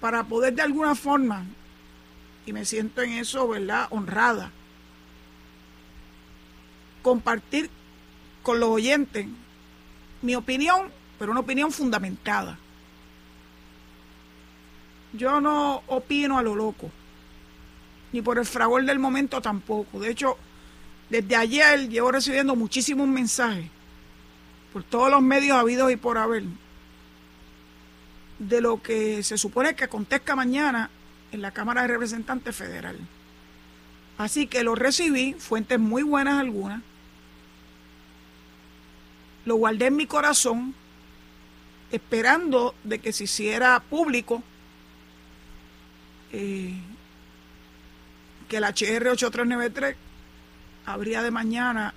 para 0.00 0.24
poder 0.24 0.54
de 0.54 0.62
alguna 0.62 0.94
forma, 0.94 1.44
y 2.46 2.54
me 2.54 2.64
siento 2.64 3.02
en 3.02 3.12
eso, 3.12 3.46
¿verdad?, 3.46 3.88
honrada, 3.90 4.50
compartir 7.02 7.68
con 8.42 8.58
los 8.58 8.70
oyentes 8.70 9.26
mi 10.22 10.34
opinión, 10.34 10.88
pero 11.18 11.32
una 11.32 11.40
opinión 11.40 11.70
fundamentada. 11.72 12.58
Yo 15.12 15.42
no 15.42 15.82
opino 15.88 16.38
a 16.38 16.42
lo 16.42 16.54
loco, 16.54 16.90
ni 18.14 18.22
por 18.22 18.38
el 18.38 18.46
fragor 18.46 18.86
del 18.86 18.98
momento 18.98 19.42
tampoco. 19.42 20.00
De 20.00 20.10
hecho, 20.10 20.38
desde 21.10 21.36
ayer 21.36 21.90
llevo 21.90 22.10
recibiendo 22.12 22.56
muchísimos 22.56 23.06
mensajes 23.08 23.66
por 24.72 24.84
todos 24.84 25.10
los 25.10 25.22
medios 25.22 25.56
habidos 25.56 25.92
y 25.92 25.96
por 25.96 26.18
haber 26.18 26.44
de 28.38 28.60
lo 28.60 28.82
que 28.82 29.22
se 29.22 29.38
supone 29.38 29.74
que 29.74 29.84
acontezca 29.84 30.34
mañana 30.34 30.90
en 31.30 31.42
la 31.42 31.52
Cámara 31.52 31.82
de 31.82 31.88
Representantes 31.88 32.54
Federal. 32.54 32.98
Así 34.18 34.46
que 34.46 34.62
lo 34.62 34.74
recibí, 34.74 35.34
fuentes 35.34 35.78
muy 35.78 36.02
buenas 36.02 36.40
algunas, 36.40 36.82
lo 39.44 39.56
guardé 39.56 39.86
en 39.86 39.96
mi 39.96 40.06
corazón, 40.06 40.74
esperando 41.90 42.74
de 42.84 42.98
que 42.98 43.12
se 43.12 43.24
hiciera 43.24 43.80
público 43.80 44.42
eh, 46.32 46.74
que 48.48 48.60
la 48.60 48.68
HR 48.68 49.08
8393 49.10 49.96
habría 50.86 51.22
de 51.22 51.30
mañana 51.30 51.94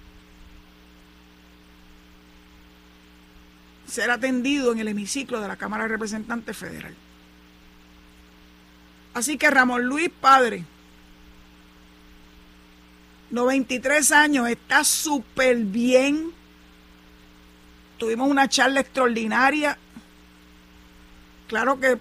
ser 3.87 4.11
atendido 4.11 4.71
en 4.71 4.79
el 4.79 4.87
hemiciclo 4.87 5.39
de 5.41 5.47
la 5.47 5.55
Cámara 5.55 5.83
de 5.83 5.89
Representantes 5.89 6.57
Federal. 6.57 6.95
Así 9.13 9.37
que 9.37 9.49
Ramón 9.49 9.83
Luis 9.85 10.09
Padre, 10.09 10.65
93 13.29 14.11
años, 14.11 14.49
está 14.49 14.83
súper 14.83 15.57
bien. 15.57 16.31
Tuvimos 17.97 18.29
una 18.29 18.49
charla 18.49 18.81
extraordinaria. 18.81 19.77
Claro 21.47 21.79
que 21.79 21.97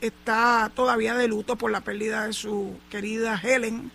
está 0.00 0.70
todavía 0.74 1.14
de 1.14 1.28
luto 1.28 1.56
por 1.56 1.70
la 1.70 1.80
pérdida 1.80 2.26
de 2.26 2.32
su 2.32 2.78
querida 2.90 3.40
Helen. 3.42 3.90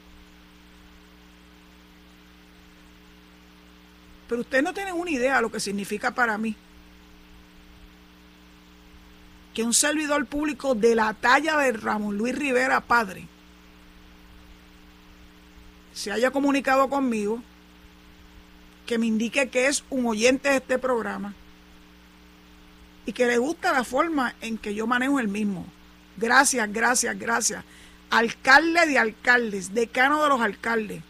Pero 4.28 4.42
usted 4.42 4.62
no 4.62 4.74
tiene 4.74 4.92
una 4.92 5.12
idea 5.12 5.38
de 5.38 5.42
lo 5.44 5.52
que 5.52 5.62
significa 5.62 6.14
para 6.14 6.38
mí 6.38 6.56
que 9.58 9.64
un 9.64 9.74
servidor 9.74 10.28
público 10.28 10.76
de 10.76 10.94
la 10.94 11.16
talla 11.16 11.58
de 11.58 11.72
Ramón 11.72 12.16
Luis 12.16 12.36
Rivera, 12.36 12.80
padre, 12.80 13.26
se 15.96 16.12
haya 16.12 16.30
comunicado 16.30 16.88
conmigo, 16.90 17.42
que 18.86 19.00
me 19.00 19.08
indique 19.08 19.50
que 19.50 19.66
es 19.66 19.84
un 19.90 20.06
oyente 20.06 20.50
de 20.50 20.58
este 20.58 20.78
programa 20.78 21.34
y 23.08 23.14
que 23.14 23.26
le 23.26 23.40
gusta 23.40 23.74
la 23.74 23.84
forma 23.84 24.36
en 24.42 24.60
que 24.60 24.76
yo 24.76 24.86
manejo 24.86 25.20
el 25.20 25.28
mismo. 25.28 25.66
Gracias, 26.18 26.72
gracias, 26.72 27.18
gracias. 27.18 27.64
Alcalde 28.12 28.86
de 28.86 29.00
alcaldes, 29.00 29.74
decano 29.74 30.22
de 30.22 30.30
los 30.30 30.42
alcaldes, 30.42 31.02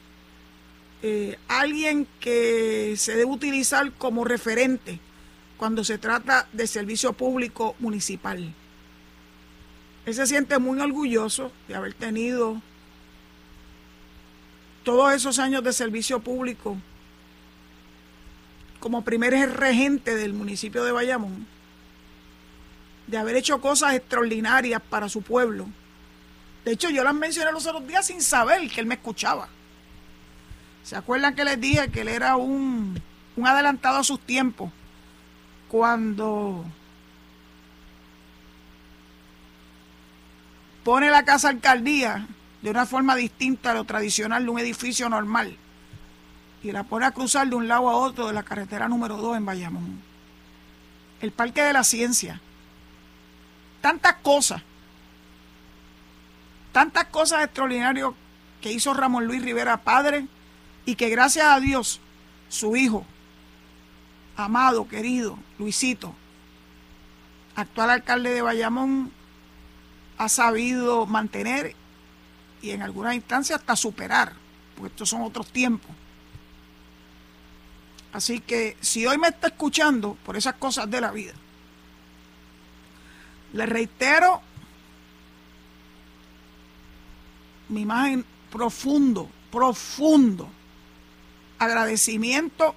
eh, 1.01 1.37
alguien 1.49 2.07
que 2.21 2.95
se 2.95 3.11
debe 3.11 3.25
utilizar 3.25 3.91
como 3.91 4.23
referente 4.23 5.01
cuando 5.57 5.83
se 5.83 5.97
trata 5.97 6.47
de 6.53 6.67
servicio 6.67 7.13
público 7.13 7.75
municipal. 7.79 8.53
Él 10.05 10.13
se 10.13 10.27
siente 10.27 10.57
muy 10.59 10.79
orgulloso 10.79 11.51
de 11.67 11.75
haber 11.75 11.93
tenido 11.93 12.61
todos 14.83 15.13
esos 15.13 15.37
años 15.39 15.63
de 15.63 15.73
servicio 15.73 16.19
público 16.19 16.77
como 18.79 19.03
primer 19.03 19.33
regente 19.57 20.15
del 20.15 20.33
municipio 20.33 20.83
de 20.83 20.93
Bayamón, 20.93 21.45
de 23.07 23.17
haber 23.17 23.35
hecho 23.35 23.59
cosas 23.59 23.95
extraordinarias 23.95 24.81
para 24.89 25.09
su 25.09 25.23
pueblo. 25.23 25.67
De 26.63 26.71
hecho, 26.71 26.89
yo 26.89 27.03
las 27.03 27.13
mencioné 27.13 27.51
los 27.51 27.65
otros 27.65 27.85
días 27.87 28.05
sin 28.05 28.21
saber 28.21 28.69
que 28.69 28.79
él 28.79 28.85
me 28.85 28.95
escuchaba. 28.95 29.49
¿Se 30.83 30.95
acuerdan 30.95 31.35
que 31.35 31.43
les 31.43 31.59
dije 31.59 31.89
que 31.89 32.01
él 32.01 32.07
era 32.07 32.37
un, 32.37 33.01
un 33.35 33.47
adelantado 33.47 33.97
a 33.97 34.03
sus 34.03 34.19
tiempos? 34.21 34.71
Cuando 35.69 36.65
pone 40.83 41.09
la 41.09 41.25
casa 41.25 41.49
alcaldía 41.49 42.27
de 42.61 42.69
una 42.69 42.85
forma 42.85 43.15
distinta 43.15 43.71
a 43.71 43.73
lo 43.73 43.83
tradicional 43.83 44.45
de 44.45 44.49
un 44.49 44.59
edificio 44.59 45.09
normal 45.09 45.57
y 46.63 46.71
la 46.71 46.83
pone 46.83 47.05
a 47.05 47.11
cruzar 47.11 47.47
de 47.47 47.55
un 47.55 47.67
lado 47.67 47.89
a 47.89 47.95
otro 47.95 48.27
de 48.27 48.33
la 48.33 48.43
carretera 48.43 48.87
número 48.87 49.17
2 49.17 49.37
en 49.37 49.45
Bayamón. 49.45 50.01
El 51.21 51.31
Parque 51.31 51.61
de 51.63 51.73
la 51.73 51.83
Ciencia. 51.83 52.41
Tantas 53.81 54.15
cosas. 54.21 54.61
Tantas 56.71 57.05
cosas 57.05 57.43
extraordinarias 57.43 58.11
que 58.61 58.71
hizo 58.71 58.93
Ramón 58.93 59.25
Luis 59.25 59.41
Rivera 59.41 59.77
padre 59.77 60.27
y 60.85 60.95
que 60.95 61.09
gracias 61.09 61.47
a 61.47 61.59
Dios 61.59 61.99
su 62.49 62.75
hijo, 62.75 63.05
amado, 64.37 64.87
querido, 64.87 65.37
Luisito, 65.57 66.13
actual 67.55 67.89
alcalde 67.89 68.29
de 68.29 68.41
Bayamón, 68.41 69.11
ha 70.17 70.29
sabido 70.29 71.05
mantener 71.07 71.75
y 72.61 72.71
en 72.71 72.83
algunas 72.83 73.15
instancias 73.15 73.59
hasta 73.59 73.75
superar, 73.75 74.33
porque 74.75 74.93
estos 74.93 75.09
son 75.09 75.23
otros 75.23 75.47
tiempos. 75.47 75.89
Así 78.13 78.39
que 78.39 78.77
si 78.79 79.05
hoy 79.05 79.17
me 79.17 79.27
está 79.27 79.47
escuchando 79.47 80.17
por 80.23 80.37
esas 80.37 80.55
cosas 80.55 80.89
de 80.89 81.01
la 81.01 81.11
vida, 81.11 81.33
le 83.53 83.65
reitero 83.65 84.41
mi 87.69 87.81
imagen 87.81 88.23
profundo, 88.51 89.29
profundo 89.51 90.49
agradecimiento 91.59 92.75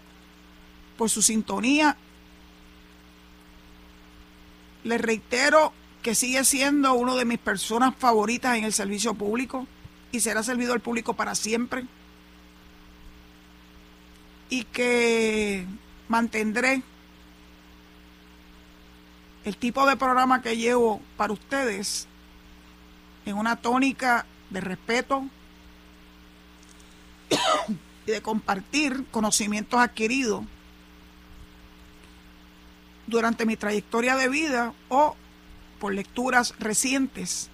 por 1.00 1.08
su 1.08 1.22
sintonía. 1.22 1.96
Le 4.84 4.98
reitero 4.98 5.72
que 6.02 6.14
sigue 6.14 6.44
siendo 6.44 6.92
uno 6.92 7.16
de 7.16 7.24
mis 7.24 7.38
personas 7.38 7.94
favoritas 7.96 8.58
en 8.58 8.64
el 8.64 8.74
servicio 8.74 9.14
público 9.14 9.66
y 10.12 10.20
será 10.20 10.42
servidor 10.42 10.82
público 10.82 11.14
para 11.14 11.34
siempre. 11.34 11.86
Y 14.50 14.64
que 14.64 15.64
mantendré 16.08 16.82
el 19.46 19.56
tipo 19.56 19.86
de 19.86 19.96
programa 19.96 20.42
que 20.42 20.58
llevo 20.58 21.00
para 21.16 21.32
ustedes 21.32 22.08
en 23.24 23.38
una 23.38 23.56
tónica 23.56 24.26
de 24.50 24.60
respeto 24.60 25.24
y 28.06 28.10
de 28.10 28.20
compartir 28.20 29.06
conocimientos 29.10 29.80
adquiridos 29.80 30.44
durante 33.10 33.44
mi 33.44 33.56
trayectoria 33.56 34.16
de 34.16 34.28
vida 34.28 34.72
o 34.88 35.16
por 35.78 35.92
lecturas 35.92 36.54
recientes 36.58 37.50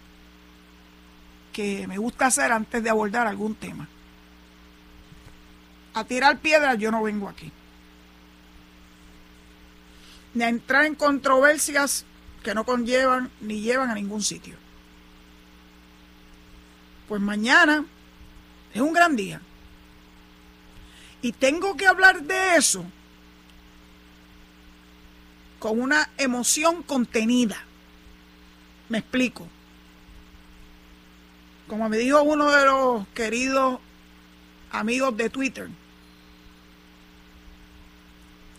que 1.53 1.87
me 1.87 1.97
gusta 1.97 2.27
hacer 2.27 2.53
antes 2.53 2.83
de 2.83 2.91
abordar 2.91 3.27
algún 3.27 3.55
tema. 3.55 3.89
A 5.95 6.05
tirar 6.05 6.39
piedras 6.39 6.77
yo 6.79 6.91
no 6.91 7.03
vengo 7.03 7.29
aquí. 7.29 7.51
Ni 10.35 10.45
a 10.45 10.51
entrar 10.51 10.85
en 10.85 10.95
controversias 10.95 12.05
que 12.45 12.55
no 12.55 12.64
conllevan 12.64 13.31
ni 13.40 13.62
llevan 13.62 13.90
a 13.90 13.95
ningún 13.95 14.23
sitio. 14.23 14.57
Pues 17.09 17.23
mañana 17.23 17.87
es 18.75 18.81
un 18.83 18.92
gran 18.92 19.16
día. 19.16 19.40
Y 21.23 21.33
tengo 21.33 21.77
que 21.77 21.87
hablar 21.87 22.23
de 22.23 22.57
eso 22.57 22.85
con 25.59 25.81
una 25.81 26.11
emoción 26.19 26.83
contenida. 26.83 27.57
Me 28.88 28.99
explico. 28.99 29.49
Como 31.66 31.88
me 31.88 31.99
dijo 31.99 32.23
uno 32.23 32.51
de 32.51 32.64
los 32.64 33.09
queridos 33.09 33.81
amigos 34.71 35.16
de 35.16 35.31
Twitter, 35.31 35.69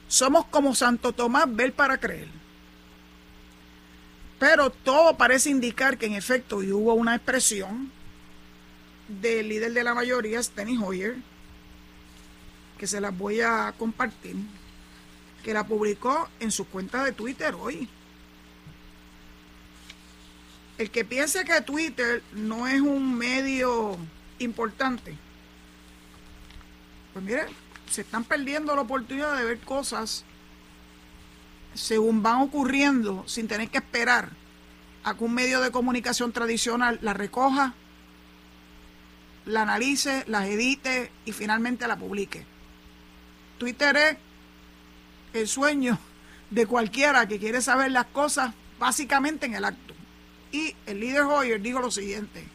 somos 0.07 0.45
como 0.45 0.75
Santo 0.75 1.13
Tomás, 1.13 1.45
ver 1.53 1.73
para 1.73 1.97
creer. 1.97 2.27
Pero 4.39 4.69
todo 4.69 5.17
parece 5.17 5.49
indicar 5.49 5.97
que 5.97 6.05
en 6.05 6.13
efecto 6.13 6.57
hubo 6.57 6.93
una 6.93 7.15
expresión 7.15 7.91
del 9.07 9.49
líder 9.49 9.73
de 9.73 9.83
la 9.83 9.93
mayoría, 9.93 10.41
Steny 10.41 10.77
Hoyer, 10.77 11.15
que 12.77 12.87
se 12.87 13.01
las 13.01 13.17
voy 13.17 13.41
a 13.41 13.73
compartir, 13.77 14.35
que 15.47 15.53
la 15.53 15.65
publicó 15.65 16.27
en 16.41 16.51
su 16.51 16.67
cuenta 16.67 17.05
de 17.05 17.13
Twitter 17.13 17.55
hoy. 17.55 17.87
El 20.77 20.91
que 20.91 21.05
piense 21.05 21.45
que 21.45 21.61
Twitter 21.61 22.21
no 22.33 22.67
es 22.67 22.81
un 22.81 23.17
medio 23.17 23.97
importante, 24.39 25.15
pues 27.13 27.23
mire, 27.23 27.45
se 27.89 28.01
están 28.01 28.25
perdiendo 28.25 28.75
la 28.75 28.81
oportunidad 28.81 29.37
de 29.37 29.45
ver 29.45 29.59
cosas 29.59 30.25
según 31.73 32.21
van 32.21 32.41
ocurriendo 32.41 33.23
sin 33.25 33.47
tener 33.47 33.69
que 33.69 33.77
esperar 33.77 34.31
a 35.05 35.13
que 35.13 35.23
un 35.23 35.33
medio 35.33 35.61
de 35.61 35.71
comunicación 35.71 36.33
tradicional 36.33 36.99
la 37.01 37.13
recoja, 37.13 37.73
la 39.45 39.61
analice, 39.61 40.25
las 40.27 40.45
edite 40.49 41.09
y 41.23 41.31
finalmente 41.31 41.87
la 41.87 41.95
publique. 41.95 42.45
Twitter 43.59 43.95
es 43.95 44.26
el 45.33 45.47
sueño 45.47 45.97
de 46.49 46.65
cualquiera 46.65 47.27
que 47.27 47.39
quiere 47.39 47.61
saber 47.61 47.91
las 47.91 48.05
cosas 48.07 48.53
básicamente 48.79 49.45
en 49.45 49.55
el 49.55 49.65
acto. 49.65 49.93
Y 50.51 50.75
el 50.85 50.99
líder 50.99 51.23
Hoyer 51.23 51.61
dijo 51.61 51.79
lo 51.81 51.91
siguiente: 51.91 52.47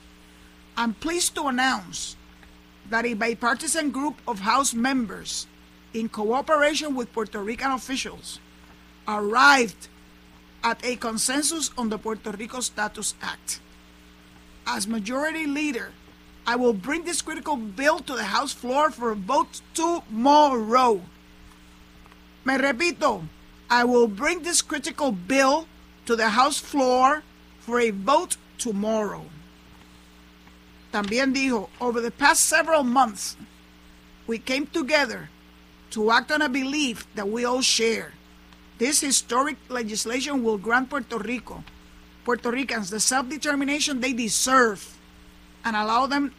I'm 0.76 0.94
pleased 0.94 1.35
to 1.35 1.48
announce 1.48 2.16
that 2.88 3.04
a 3.04 3.14
bipartisan 3.14 3.90
group 3.90 4.16
of 4.26 4.40
House 4.40 4.74
members, 4.74 5.46
in 5.92 6.08
cooperation 6.08 6.94
with 6.94 7.12
Puerto 7.12 7.42
Rican 7.42 7.72
officials, 7.72 8.40
arrived 9.06 9.88
at 10.64 10.82
a 10.85 10.96
consensus 10.96 11.70
on 11.76 11.90
the 11.90 11.98
Puerto 11.98 12.30
Rico 12.32 12.61
Status 12.61 13.14
Act. 13.20 13.61
As 14.66 14.87
majority 14.87 15.46
leader, 15.46 15.92
I 16.46 16.56
will 16.56 16.72
bring 16.72 17.04
this 17.04 17.20
critical 17.20 17.56
bill 17.56 17.98
to 18.00 18.14
the 18.14 18.24
House 18.24 18.52
floor 18.52 18.90
for 18.90 19.11
a 19.11 19.16
vote 19.16 19.61
tomorrow. 19.74 21.02
Me 22.44 22.55
repito, 22.55 23.24
I 23.70 23.85
will 23.85 24.09
bring 24.09 24.42
this 24.42 24.62
critical 24.62 25.12
bill 25.12 25.66
to 26.07 26.16
the 26.16 26.31
House 26.31 26.59
floor 26.59 27.22
for 27.61 27.81
a 27.81 27.90
vote 27.90 28.37
tomorrow. 28.59 29.26
También 30.92 31.33
dijo, 31.33 31.68
over 31.81 32.00
the 32.00 32.11
past 32.11 32.44
several 32.44 32.83
months, 32.83 33.37
we 34.26 34.38
came 34.38 34.66
together 34.66 35.31
to 35.90 36.11
act 36.11 36.31
on 36.33 36.42
a 36.42 36.48
belief 36.48 37.07
that 37.14 37.28
we 37.28 37.44
all 37.44 37.62
share. 37.62 38.12
This 38.78 39.00
historic 39.00 39.57
legislation 39.68 40.42
will 40.42 40.59
grant 40.59 40.90
Puerto 40.90 41.18
Rico, 41.18 41.64
Puerto 42.24 42.50
Ricans, 42.50 42.90
the 42.90 43.00
self-determination 43.00 44.00
they 44.00 44.12
deserve 44.12 44.98
and 45.64 45.76
allow 45.76 46.07
them 46.07 46.35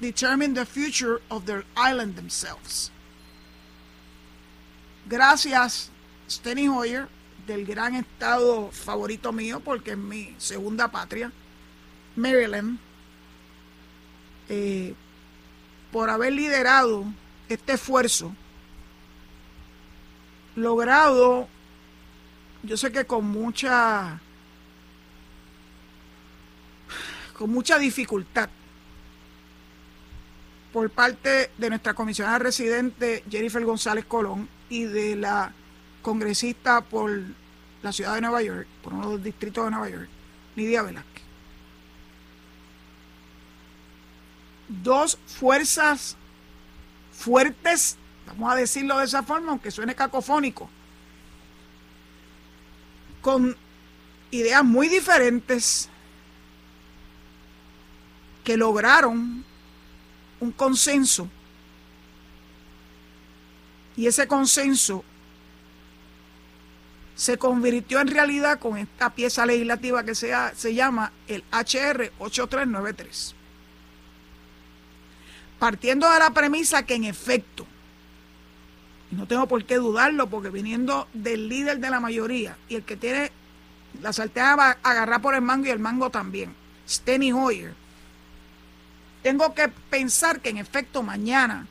determine 0.00 0.54
the 0.54 0.66
future 0.66 1.22
of 1.30 1.46
their 1.46 1.64
island 1.76 2.16
themselves. 2.16 2.90
Gracias, 5.06 5.90
Steny 6.28 6.68
Hoyer, 6.68 7.08
del 7.46 7.66
gran 7.66 7.94
estado 7.94 8.70
favorito 8.70 9.32
mío, 9.32 9.60
porque 9.60 9.92
es 9.92 9.98
mi 9.98 10.34
segunda 10.38 10.88
patria, 10.88 11.32
Maryland, 12.14 12.78
eh, 14.48 14.94
por 15.90 16.08
haber 16.08 16.32
liderado 16.32 17.04
este 17.48 17.72
esfuerzo, 17.72 18.34
logrado, 20.54 21.48
yo 22.62 22.76
sé 22.76 22.92
que 22.92 23.04
con 23.04 23.26
mucha, 23.26 24.20
con 27.36 27.50
mucha 27.50 27.78
dificultad, 27.78 28.48
por 30.72 30.88
parte 30.90 31.50
de 31.58 31.68
nuestra 31.68 31.92
comisionada 31.92 32.38
residente 32.38 33.24
Jennifer 33.28 33.62
González 33.64 34.06
Colón 34.06 34.48
y 34.72 34.84
de 34.84 35.16
la 35.16 35.52
congresista 36.00 36.80
por 36.80 37.10
la 37.82 37.92
ciudad 37.92 38.14
de 38.14 38.22
Nueva 38.22 38.40
York, 38.40 38.66
por 38.82 38.94
uno 38.94 39.08
de 39.08 39.12
los 39.16 39.22
distritos 39.22 39.66
de 39.66 39.70
Nueva 39.70 39.90
York, 39.90 40.08
Lidia 40.56 40.80
Velázquez. 40.80 41.22
Dos 44.68 45.18
fuerzas 45.26 46.16
fuertes 47.12 47.98
vamos 48.26 48.50
a 48.50 48.56
decirlo 48.56 48.96
de 48.96 49.04
esa 49.04 49.22
forma, 49.22 49.50
aunque 49.50 49.70
suene 49.70 49.94
cacofónico, 49.94 50.70
con 53.20 53.54
ideas 54.30 54.64
muy 54.64 54.88
diferentes 54.88 55.90
que 58.42 58.56
lograron 58.56 59.44
un 60.40 60.52
consenso 60.52 61.28
y 63.96 64.06
ese 64.06 64.26
consenso 64.26 65.04
se 67.14 67.38
convirtió 67.38 68.00
en 68.00 68.08
realidad 68.08 68.58
con 68.58 68.78
esta 68.78 69.10
pieza 69.10 69.46
legislativa 69.46 70.02
que 70.04 70.14
se, 70.14 70.32
se 70.56 70.74
llama 70.74 71.12
el 71.28 71.44
HR 71.52 72.12
8393. 72.18 73.34
Partiendo 75.58 76.10
de 76.10 76.18
la 76.18 76.30
premisa 76.30 76.84
que 76.84 76.94
en 76.94 77.04
efecto, 77.04 77.66
y 79.10 79.14
no 79.14 79.26
tengo 79.26 79.46
por 79.46 79.64
qué 79.64 79.76
dudarlo, 79.76 80.28
porque 80.28 80.48
viniendo 80.48 81.06
del 81.12 81.48
líder 81.48 81.78
de 81.78 81.90
la 81.90 82.00
mayoría 82.00 82.56
y 82.68 82.76
el 82.76 82.82
que 82.82 82.96
tiene 82.96 83.30
la 84.00 84.12
sartén 84.12 84.58
va 84.58 84.78
a 84.82 84.90
agarrar 84.90 85.20
por 85.20 85.34
el 85.34 85.42
mango 85.42 85.66
y 85.66 85.70
el 85.70 85.78
mango 85.78 86.10
también, 86.10 86.54
Steny 86.88 87.32
Hoyer, 87.32 87.74
tengo 89.22 89.54
que 89.54 89.68
pensar 89.68 90.40
que 90.40 90.48
en 90.48 90.56
efecto 90.56 91.02
mañana 91.02 91.66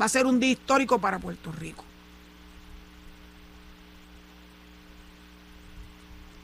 va 0.00 0.06
a 0.06 0.08
ser 0.08 0.26
un 0.26 0.40
día 0.40 0.52
histórico 0.52 0.98
para 0.98 1.18
Puerto 1.18 1.52
Rico. 1.52 1.84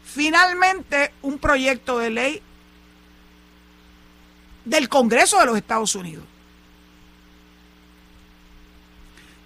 Finalmente, 0.05 1.13
un 1.23 1.39
proyecto 1.39 1.99
de 1.99 2.11
ley 2.11 2.43
del 4.65 4.89
Congreso 4.89 5.39
de 5.39 5.47
los 5.47 5.57
Estados 5.57 5.95
Unidos. 5.95 6.25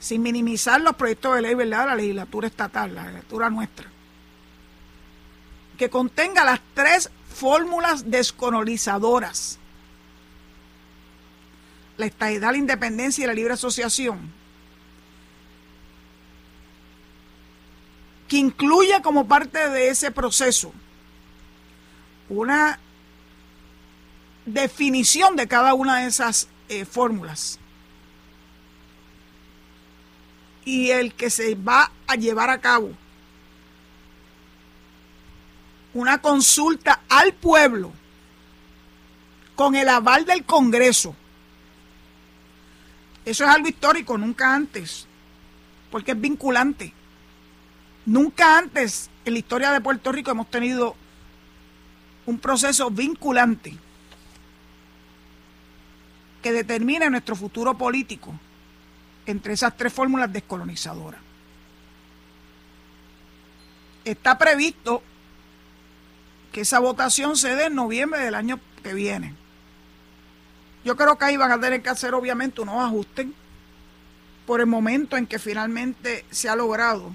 Sin 0.01 0.23
minimizar 0.23 0.81
los 0.81 0.97
proyectos 0.97 1.35
de 1.35 1.43
ley, 1.43 1.55
¿verdad? 1.55 1.87
La 1.87 1.95
legislatura 1.95 2.47
estatal, 2.47 2.95
la 2.95 3.03
legislatura 3.03 3.51
nuestra. 3.51 3.91
Que 5.79 5.91
contenga 5.91 6.45
las 6.45 6.61
tres 6.75 7.11
fórmulas 7.29 8.11
descolonizadoras 8.11 9.59
la 11.97 12.07
estadidad, 12.07 12.53
la 12.53 12.59
independencia 12.59 13.25
y 13.25 13.27
la 13.27 13.35
libre 13.35 13.55
asociación, 13.55 14.33
que 18.29 18.37
incluya 18.37 19.03
como 19.03 19.27
parte 19.27 19.69
de 19.69 19.89
ese 19.89 20.11
proceso 20.11 20.73
una 22.29 22.79
definición 24.47 25.37
de 25.37 25.47
cada 25.47 25.75
una 25.75 26.01
de 26.01 26.07
esas 26.07 26.49
eh, 26.69 26.85
fórmulas. 26.85 27.59
Y 30.65 30.91
el 30.91 31.13
que 31.15 31.29
se 31.29 31.55
va 31.55 31.93
a 32.07 32.15
llevar 32.15 32.49
a 32.49 32.61
cabo 32.61 32.93
una 35.93 36.21
consulta 36.21 37.03
al 37.09 37.35
pueblo 37.35 37.93
con 39.55 39.75
el 39.77 39.89
aval 39.89 40.25
del 40.25 40.45
Congreso 40.45 41.15
eso 43.25 43.45
es 43.45 43.51
algo 43.51 43.69
histórico, 43.69 44.19
nunca 44.19 44.55
antes, 44.55 45.07
porque 45.91 46.13
es 46.13 46.21
vinculante. 46.21 46.93
Nunca 48.07 48.59
antes 48.59 49.11
en 49.25 49.33
la 49.33 49.39
historia 49.39 49.73
de 49.73 49.81
Puerto 49.81 50.13
Rico 50.13 50.31
hemos 50.31 50.51
tenido 50.51 50.95
un 52.27 52.39
proceso 52.39 52.91
vinculante 52.91 53.77
que 56.43 56.53
determine 56.53 57.09
nuestro 57.09 57.35
futuro 57.35 57.77
político 57.77 58.39
entre 59.25 59.55
esas 59.55 59.75
tres 59.77 59.93
fórmulas 59.93 60.31
descolonizadoras. 60.31 61.21
Está 64.05 64.37
previsto 64.37 65.03
que 66.53 66.61
esa 66.61 66.79
votación 66.79 67.39
se 67.39 67.55
dé 67.55 67.67
en 67.67 67.75
noviembre 67.75 68.21
del 68.21 68.35
año 68.35 68.61
que 68.83 68.93
viene. 68.93 69.35
Yo 70.85 70.97
creo 70.97 71.17
que 71.17 71.25
ahí 71.25 71.37
van 71.37 71.51
a 71.51 71.61
tener 71.61 71.83
que 71.83 71.89
hacer 71.89 72.15
obviamente 72.15 72.61
unos 72.61 72.85
ajustes 72.85 73.27
por 74.47 74.61
el 74.61 74.67
momento 74.67 75.17
en 75.17 75.27
que 75.27 75.39
finalmente 75.39 76.25
se 76.31 76.49
ha 76.49 76.57
logrado 76.57 77.13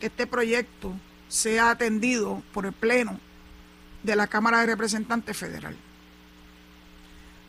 que 0.00 0.06
este 0.06 0.26
proyecto 0.26 0.92
sea 1.28 1.70
atendido 1.70 2.42
por 2.52 2.64
el 2.64 2.72
Pleno 2.72 3.20
de 4.02 4.16
la 4.16 4.26
Cámara 4.26 4.60
de 4.60 4.66
Representantes 4.66 5.36
Federal. 5.36 5.76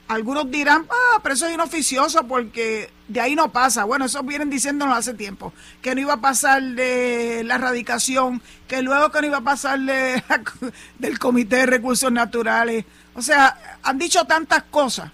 Algunos 0.08 0.52
dirán, 0.52 0.86
ah, 0.90 1.20
pero 1.24 1.34
eso 1.34 1.48
es 1.48 1.56
inoficioso 1.56 2.28
porque 2.28 2.92
de 3.08 3.22
ahí 3.22 3.36
no 3.36 3.52
pasa. 3.52 3.86
Bueno, 3.86 4.06
eso 4.06 4.22
vienen 4.22 4.52
diciéndonos 4.52 4.96
hace 4.96 5.16
tiempo, 5.16 5.52
que 5.82 5.96
no 5.96 6.02
iba 6.02 6.14
a 6.14 6.22
pasar 6.22 6.62
de 6.62 7.44
la 7.44 7.56
erradicación, 7.56 8.42
que 8.68 8.84
luego 8.84 9.12
que 9.12 9.22
no 9.22 9.28
iba 9.28 9.38
a 9.38 9.42
pasar 9.42 9.80
del 9.80 11.20
Comité 11.20 11.58
de 11.58 11.66
Recursos 11.66 12.12
Naturales. 12.12 12.86
O 13.16 13.22
sea, 13.22 13.80
han 13.82 13.98
dicho 13.98 14.26
tantas 14.26 14.64
cosas. 14.64 15.12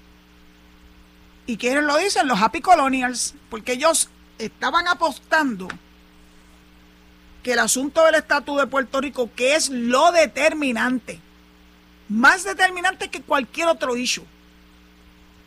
¿Y 1.46 1.56
quiénes 1.56 1.84
lo 1.84 1.98
dicen? 1.98 2.28
Los 2.28 2.42
Happy 2.42 2.60
Colonials, 2.60 3.36
porque 3.50 3.74
ellos 3.74 4.10
estaban 4.40 4.88
apostando 4.90 5.70
que 7.44 7.54
el 7.54 7.60
asunto 7.60 8.04
del 8.06 8.16
estatus 8.16 8.60
de 8.60 8.68
Puerto 8.68 9.00
Rico, 9.00 9.30
que 9.36 9.56
es 9.56 9.70
lo 9.70 10.12
determinante, 10.12 11.20
más 12.10 12.44
determinante 12.44 13.10
que 13.10 13.22
cualquier 13.22 13.68
otro 13.68 13.96
issue, 13.96 14.26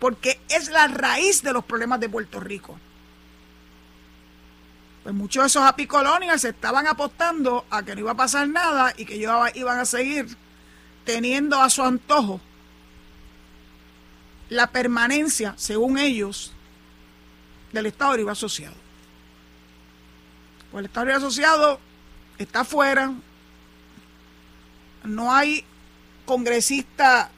porque 0.05 0.39
es 0.51 0.69
la 0.69 0.87
raíz 0.87 1.43
de 1.43 1.55
los 1.55 1.65
problemas 1.65 1.99
de 1.99 2.11
Puerto 2.11 2.39
Rico. 2.39 2.79
Pues 5.03 5.15
muchos 5.15 5.45
de 5.45 5.47
esos 5.47 5.63
Happy 5.63 5.89
estaban 6.43 6.87
apostando 6.87 7.65
a 7.71 7.83
que 7.83 7.95
no 7.95 8.01
iba 8.01 8.11
a 8.11 8.15
pasar 8.15 8.47
nada 8.47 8.93
y 8.99 9.07
que 9.07 9.15
ellos 9.15 9.35
iban 9.55 9.79
a 9.79 9.87
seguir 9.87 10.27
teniendo 11.07 11.59
a 11.59 11.71
su 11.71 11.83
antojo 11.83 12.39
la 14.51 14.67
permanencia, 14.67 15.55
según 15.57 15.97
ellos, 15.97 16.53
del 17.73 17.87
Estado 17.87 18.19
Libre 18.19 18.33
Asociado. 18.33 18.77
Pues 20.71 20.81
el 20.81 20.85
Estado 20.85 21.07
Libre 21.07 21.17
Asociado 21.17 21.81
está 22.37 22.61
afuera, 22.61 23.11
no 25.03 25.33
hay 25.33 25.65
congresista 26.27 27.31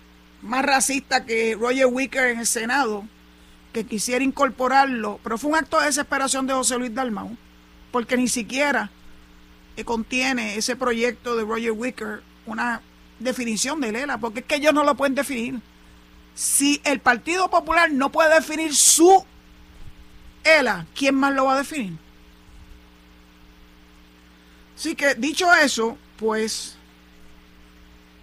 más 0.46 0.64
racista 0.64 1.24
que 1.24 1.56
Roger 1.59 1.87
Wicker 1.87 2.30
en 2.30 2.40
el 2.40 2.46
Senado 2.46 3.04
que 3.72 3.85
quisiera 3.85 4.24
incorporarlo, 4.24 5.20
pero 5.22 5.37
fue 5.37 5.50
un 5.50 5.56
acto 5.56 5.78
de 5.78 5.87
desesperación 5.87 6.46
de 6.46 6.54
José 6.54 6.78
Luis 6.78 6.94
Dalmau, 6.94 7.37
porque 7.92 8.16
ni 8.16 8.28
siquiera 8.28 8.90
contiene 9.85 10.56
ese 10.56 10.76
proyecto 10.76 11.37
de 11.37 11.44
Roger 11.44 11.72
Wicker 11.72 12.22
una 12.46 12.80
definición 13.18 13.80
de 13.80 13.92
Lela, 13.92 14.18
porque 14.18 14.40
es 14.40 14.46
que 14.46 14.56
ellos 14.56 14.72
no 14.72 14.85
lo 14.85 14.94
pueden 14.94 15.14
definir. 15.14 15.61
Si 16.35 16.80
el 16.85 17.00
Partido 17.00 17.50
Popular 17.50 17.90
no 17.92 18.11
puede 18.11 18.35
definir 18.35 18.74
su 18.74 19.24
ELA, 20.44 20.87
¿quién 20.94 21.14
más 21.14 21.35
lo 21.35 21.46
va 21.46 21.54
a 21.54 21.59
definir? 21.59 21.94
Así 24.76 24.94
que 24.94 25.14
dicho 25.14 25.52
eso, 25.54 25.96
pues 26.18 26.76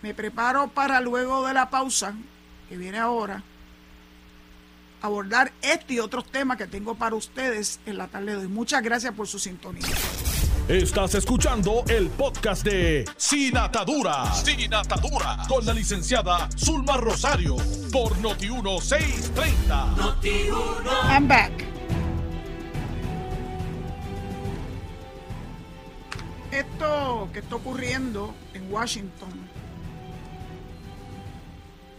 me 0.03 0.13
preparo 0.13 0.67
para 0.67 0.99
luego 0.99 1.47
de 1.47 1.53
la 1.53 1.69
pausa, 1.69 2.13
que 2.67 2.75
viene 2.75 2.99
ahora, 2.99 3.41
abordar 5.01 5.53
este 5.61 5.93
y 5.93 5.99
otros 5.99 6.25
temas 6.25 6.57
que 6.57 6.67
tengo 6.67 6.95
para 6.95 7.15
ustedes 7.15 7.79
en 7.85 7.97
la 7.97 8.07
tarde 8.07 8.31
de 8.31 8.37
hoy. 8.39 8.47
Muchas 8.49 8.83
gracias 8.83 9.13
por 9.13 9.29
su 9.29 9.39
sintonía. 9.39 9.87
Estás 10.67 11.15
escuchando 11.15 11.85
el 11.87 12.09
podcast 12.09 12.65
de 12.65 13.05
Sin 13.15 13.55
Atadura. 13.57 14.33
Sin 14.33 14.73
Atadura. 14.73 15.37
Con 15.47 15.65
la 15.65 15.73
licenciada 15.73 16.49
Zulma 16.57 16.97
Rosario. 16.97 17.55
Por 17.91 18.13
Noti1630. 18.17 19.95
Noti1. 19.95 21.09
I'm 21.09 21.27
back. 21.29 21.51
Esto 26.51 27.29
que 27.31 27.39
está 27.39 27.55
ocurriendo 27.55 28.33
en 28.53 28.71
Washington 28.71 29.62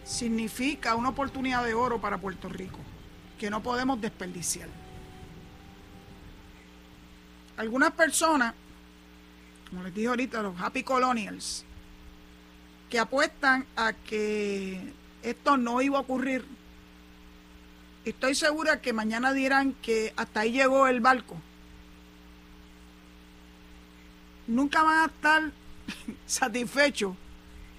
significa 0.04 0.94
una 0.94 1.08
oportunidad 1.10 1.64
de 1.64 1.74
oro 1.74 2.00
para 2.00 2.18
Puerto 2.18 2.48
Rico 2.48 2.78
que 3.38 3.50
no 3.50 3.62
podemos 3.62 4.00
desperdiciar 4.00 4.68
algunas 7.56 7.92
personas, 7.92 8.54
como 9.68 9.82
les 9.84 9.94
dije 9.94 10.08
ahorita, 10.08 10.42
los 10.42 10.60
happy 10.60 10.82
colonials, 10.82 11.64
que 12.90 12.98
apuestan 12.98 13.66
a 13.76 13.92
que 13.92 14.92
esto 15.22 15.56
no 15.56 15.80
iba 15.80 15.98
a 15.98 16.02
ocurrir. 16.02 16.44
Estoy 18.04 18.34
segura 18.34 18.80
que 18.80 18.92
mañana 18.92 19.32
dirán 19.32 19.74
que 19.74 20.12
hasta 20.16 20.40
ahí 20.40 20.52
llegó 20.52 20.86
el 20.86 21.00
barco. 21.00 21.36
Nunca 24.46 24.82
van 24.82 25.00
a 25.00 25.06
estar 25.06 25.42
satisfechos 26.26 27.16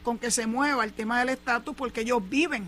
con 0.06 0.20
que 0.20 0.30
se 0.30 0.46
mueva 0.46 0.86
el 0.86 0.94
tema 0.94 1.20
del 1.20 1.30
estatus 1.30 1.76
porque 1.76 2.02
ellos 2.02 2.22
viven 2.30 2.66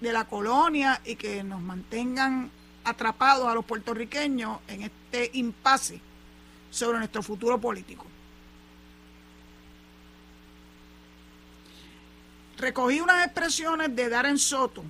de 0.00 0.12
la 0.12 0.26
colonia 0.26 1.00
y 1.06 1.16
que 1.16 1.42
nos 1.42 1.62
mantengan 1.62 2.50
atrapados 2.84 3.48
a 3.48 3.54
los 3.54 3.64
puertorriqueños 3.64 4.60
en 4.68 4.82
este 4.82 5.30
impasse 5.32 6.00
sobre 6.70 6.98
nuestro 6.98 7.22
futuro 7.22 7.58
político. 7.58 8.06
Recogí 12.58 13.00
unas 13.00 13.24
expresiones 13.24 13.96
de 13.96 14.10
Darren 14.10 14.38
Soto, 14.38 14.84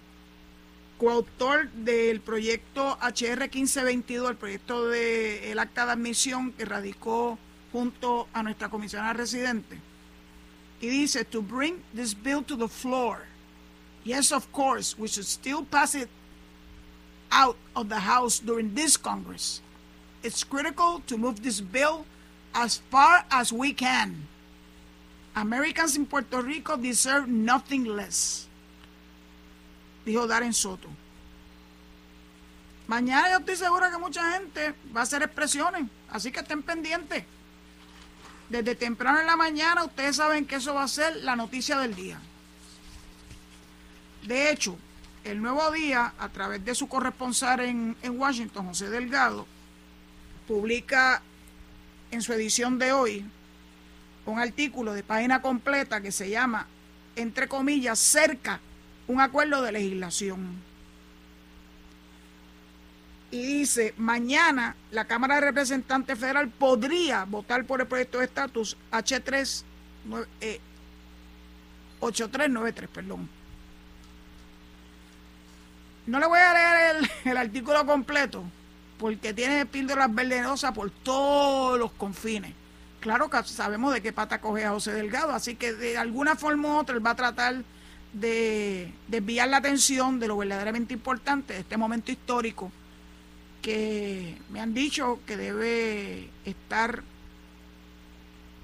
coautor 0.99 1.71
del 1.71 2.21
proyecto 2.21 2.99
HR 3.01 3.43
1522, 3.43 4.31
el 4.31 4.37
proyecto 4.37 4.89
del 4.89 5.57
acta 5.61 5.87
de 5.87 5.93
admisión 5.93 6.53
que 6.53 6.65
radicó 6.65 7.39
junto 7.71 8.27
a 8.33 8.43
nuestra 8.43 8.69
comisionada 8.69 9.13
residente. 9.13 9.90
Y 10.81 10.89
dice, 10.89 11.25
to 11.31 11.43
bring 11.43 11.83
this 11.93 12.15
bill 12.15 12.43
to 12.43 12.57
the 12.57 12.69
floor, 12.69 13.23
yes, 14.05 14.33
of 14.33 14.51
course, 14.53 14.99
we 14.99 15.09
should 15.09 15.27
still 15.27 15.65
pass 15.65 15.95
it 15.95 16.09
out 17.31 17.57
of 17.77 17.89
the 17.89 18.01
House 18.01 18.39
during 18.39 18.75
this 18.75 18.97
Congress. 18.97 19.61
It's 20.23 20.43
critical 20.43 21.03
to 21.07 21.19
move 21.19 21.43
this 21.43 21.61
bill 21.61 22.07
as 22.55 22.79
far 22.91 23.25
as 23.31 23.53
we 23.53 23.73
can. 23.73 24.27
Americans 25.37 25.97
in 25.97 26.07
Puerto 26.07 26.43
Rico 26.43 26.77
deserve 26.77 27.29
nothing 27.29 27.85
less 27.85 28.49
dijo 30.05 30.27
Darren 30.27 30.53
Soto. 30.53 30.89
Mañana 32.89 33.31
yo 33.31 33.39
estoy 33.39 33.57
segura 33.57 33.91
que 33.91 33.99
mucha 33.99 34.33
gente 34.33 34.75
va 34.95 35.01
a 35.01 35.03
hacer 35.05 35.23
expresiones, 35.23 35.85
así 36.11 36.33
que 36.33 36.41
estén 36.41 36.63
pendientes. 36.63 37.25
Desde 38.51 38.75
temprano 38.75 39.21
en 39.21 39.27
la 39.27 39.37
mañana 39.37 39.85
ustedes 39.85 40.17
saben 40.17 40.45
que 40.45 40.57
eso 40.57 40.75
va 40.75 40.83
a 40.83 40.89
ser 40.89 41.17
la 41.17 41.37
noticia 41.37 41.79
del 41.79 41.95
día. 41.95 42.19
De 44.25 44.51
hecho, 44.51 44.77
el 45.23 45.41
nuevo 45.41 45.71
día, 45.71 46.13
a 46.19 46.29
través 46.31 46.65
de 46.65 46.75
su 46.75 46.89
corresponsal 46.89 47.61
en, 47.61 47.97
en 48.03 48.19
Washington, 48.19 48.67
José 48.67 48.91
Delgado, 48.91 49.47
publica 50.49 51.23
en 52.11 52.23
su 52.23 52.33
edición 52.33 52.79
de 52.81 52.93
hoy 52.93 53.25
un 54.27 54.41
artículo 54.41 54.95
de 54.95 55.05
página 55.05 55.41
completa 55.41 56.01
que 56.01 56.11
se 56.11 56.29
llama, 56.29 56.67
entre 57.15 57.47
comillas, 57.47 58.01
cerca 58.01 58.61
un 59.07 59.21
acuerdo 59.21 59.63
de 59.63 59.73
legislación. 59.73 60.70
Y 63.31 63.43
dice, 63.43 63.95
mañana 63.97 64.75
la 64.91 65.05
Cámara 65.05 65.37
de 65.37 65.43
Representantes 65.43 66.19
Federal 66.19 66.49
podría 66.49 67.25
votar 67.25 67.65
por 67.65 67.81
el 67.81 67.87
proyecto 67.87 68.19
de 68.19 68.25
estatus 68.25 68.77
H3 68.91 69.63
8393, 72.01 72.85
eh, 72.85 72.93
perdón. 72.93 73.29
No 76.07 76.19
le 76.19 76.27
voy 76.27 76.41
a 76.41 76.53
leer 76.53 76.97
el, 76.97 77.31
el 77.31 77.37
artículo 77.37 77.87
completo 77.87 78.43
porque 78.99 79.33
tiene 79.33 79.65
píldoras 79.65 80.13
venenosas 80.13 80.73
por 80.73 80.91
todos 80.91 81.79
los 81.79 81.93
confines. 81.93 82.53
Claro 82.99 83.31
que 83.31 83.43
sabemos 83.45 83.95
de 83.95 84.03
qué 84.03 84.13
pata 84.13 84.41
coge 84.41 84.65
a 84.65 84.71
José 84.71 84.93
Delgado, 84.93 85.33
así 85.33 85.55
que 85.55 85.73
de 85.73 85.97
alguna 85.97 86.35
forma 86.37 86.69
u 86.69 86.79
otra 86.79 86.97
él 86.97 87.07
va 87.07 87.11
a 87.11 87.17
tratar 87.17 87.63
de 88.13 88.93
desviar 89.07 89.49
la 89.49 89.59
atención 89.59 90.19
de 90.19 90.27
lo 90.27 90.37
verdaderamente 90.37 90.93
importante 90.93 91.55
de 91.55 91.61
este 91.61 91.77
momento 91.77 92.11
histórico 92.11 92.73
que 93.63 94.37
me 94.51 94.61
han 94.61 94.75
dicho 94.75 95.21
que 95.27 95.37
debe 95.37 96.31
estar 96.45 97.03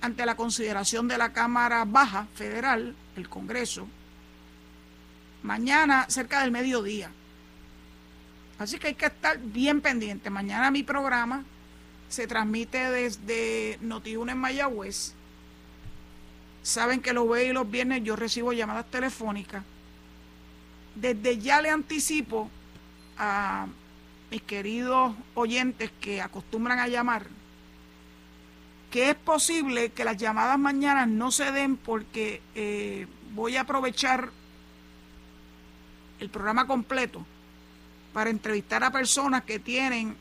ante 0.00 0.26
la 0.26 0.36
consideración 0.36 1.08
de 1.08 1.18
la 1.18 1.32
Cámara 1.32 1.84
Baja 1.84 2.26
Federal, 2.34 2.94
el 3.16 3.28
Congreso, 3.28 3.88
mañana 5.42 6.06
cerca 6.08 6.42
del 6.42 6.50
mediodía. 6.50 7.10
Así 8.58 8.78
que 8.78 8.88
hay 8.88 8.94
que 8.94 9.06
estar 9.06 9.38
bien 9.38 9.80
pendiente. 9.80 10.30
Mañana 10.30 10.70
mi 10.70 10.82
programa 10.82 11.44
se 12.08 12.26
transmite 12.26 12.90
desde 12.90 13.78
Notiuno 13.80 14.32
en 14.32 14.38
Mayagüez 14.38 15.14
Saben 16.66 17.00
que 17.00 17.12
los 17.12 17.28
ve 17.28 17.44
y 17.44 17.52
los 17.52 17.70
viernes 17.70 18.02
yo 18.02 18.16
recibo 18.16 18.52
llamadas 18.52 18.90
telefónicas. 18.90 19.62
Desde 20.96 21.38
ya 21.38 21.62
le 21.62 21.70
anticipo 21.70 22.50
a 23.16 23.68
mis 24.30 24.42
queridos 24.42 25.14
oyentes 25.34 25.90
que 26.00 26.20
acostumbran 26.20 26.78
a 26.78 26.88
llamar 26.88 27.26
que 28.90 29.10
es 29.10 29.16
posible 29.16 29.90
que 29.90 30.04
las 30.04 30.16
llamadas 30.16 30.58
mañana 30.58 31.06
no 31.06 31.30
se 31.30 31.52
den 31.52 31.76
porque 31.76 32.40
eh, 32.54 33.06
voy 33.34 33.56
a 33.56 33.62
aprovechar 33.62 34.30
el 36.20 36.30
programa 36.30 36.66
completo 36.66 37.24
para 38.12 38.30
entrevistar 38.30 38.82
a 38.84 38.90
personas 38.90 39.44
que 39.44 39.58
tienen 39.58 40.16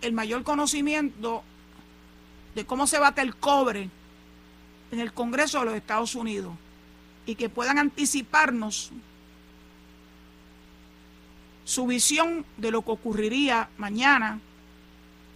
el 0.00 0.12
mayor 0.12 0.42
conocimiento 0.42 1.42
de 2.54 2.64
cómo 2.64 2.86
se 2.86 2.98
bate 2.98 3.20
el 3.20 3.36
cobre 3.36 3.90
en 4.90 5.00
el 5.00 5.12
Congreso 5.12 5.58
de 5.58 5.66
los 5.66 5.74
Estados 5.74 6.14
Unidos 6.14 6.54
y 7.26 7.34
que 7.34 7.48
puedan 7.48 7.78
anticiparnos 7.78 8.90
su 11.70 11.86
visión 11.86 12.44
de 12.56 12.72
lo 12.72 12.82
que 12.82 12.90
ocurriría 12.90 13.68
mañana. 13.78 14.40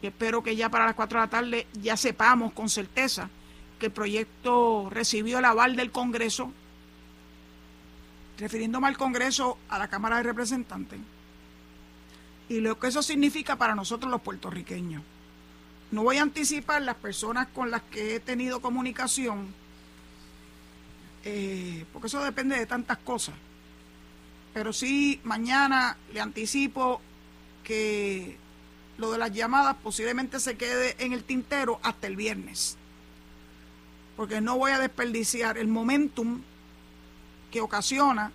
Y 0.02 0.08
espero 0.08 0.42
que 0.42 0.56
ya 0.56 0.68
para 0.68 0.84
las 0.84 0.96
4 0.96 1.20
de 1.20 1.24
la 1.24 1.30
tarde 1.30 1.66
ya 1.80 1.96
sepamos 1.96 2.52
con 2.52 2.68
certeza 2.68 3.30
que 3.78 3.86
el 3.86 3.92
proyecto 3.92 4.88
recibió 4.90 5.38
el 5.38 5.44
aval 5.44 5.76
del 5.76 5.92
Congreso, 5.92 6.50
refiriéndome 8.36 8.88
al 8.88 8.98
Congreso, 8.98 9.58
a 9.68 9.78
la 9.78 9.86
Cámara 9.86 10.16
de 10.16 10.24
Representantes, 10.24 10.98
y 12.48 12.58
lo 12.58 12.80
que 12.80 12.88
eso 12.88 13.00
significa 13.00 13.54
para 13.54 13.76
nosotros 13.76 14.10
los 14.10 14.20
puertorriqueños. 14.20 15.04
No 15.92 16.02
voy 16.02 16.16
a 16.16 16.22
anticipar 16.22 16.82
las 16.82 16.96
personas 16.96 17.46
con 17.54 17.70
las 17.70 17.82
que 17.82 18.16
he 18.16 18.20
tenido 18.20 18.60
comunicación, 18.60 19.54
eh, 21.22 21.84
porque 21.92 22.08
eso 22.08 22.24
depende 22.24 22.58
de 22.58 22.66
tantas 22.66 22.98
cosas. 22.98 23.36
Pero 24.54 24.72
sí, 24.72 25.20
mañana 25.24 25.98
le 26.12 26.20
anticipo 26.20 27.00
que 27.62 28.38
lo 28.96 29.10
de 29.10 29.18
las 29.18 29.32
llamadas 29.32 29.76
posiblemente 29.82 30.40
se 30.40 30.56
quede 30.56 30.96
en 30.98 31.12
el 31.12 31.24
tintero 31.24 31.80
hasta 31.82 32.06
el 32.06 32.16
viernes. 32.16 32.78
Porque 34.16 34.40
no 34.40 34.56
voy 34.56 34.70
a 34.70 34.78
desperdiciar 34.78 35.58
el 35.58 35.68
momentum 35.68 36.40
que 37.50 37.60
ocasiona 37.60 38.32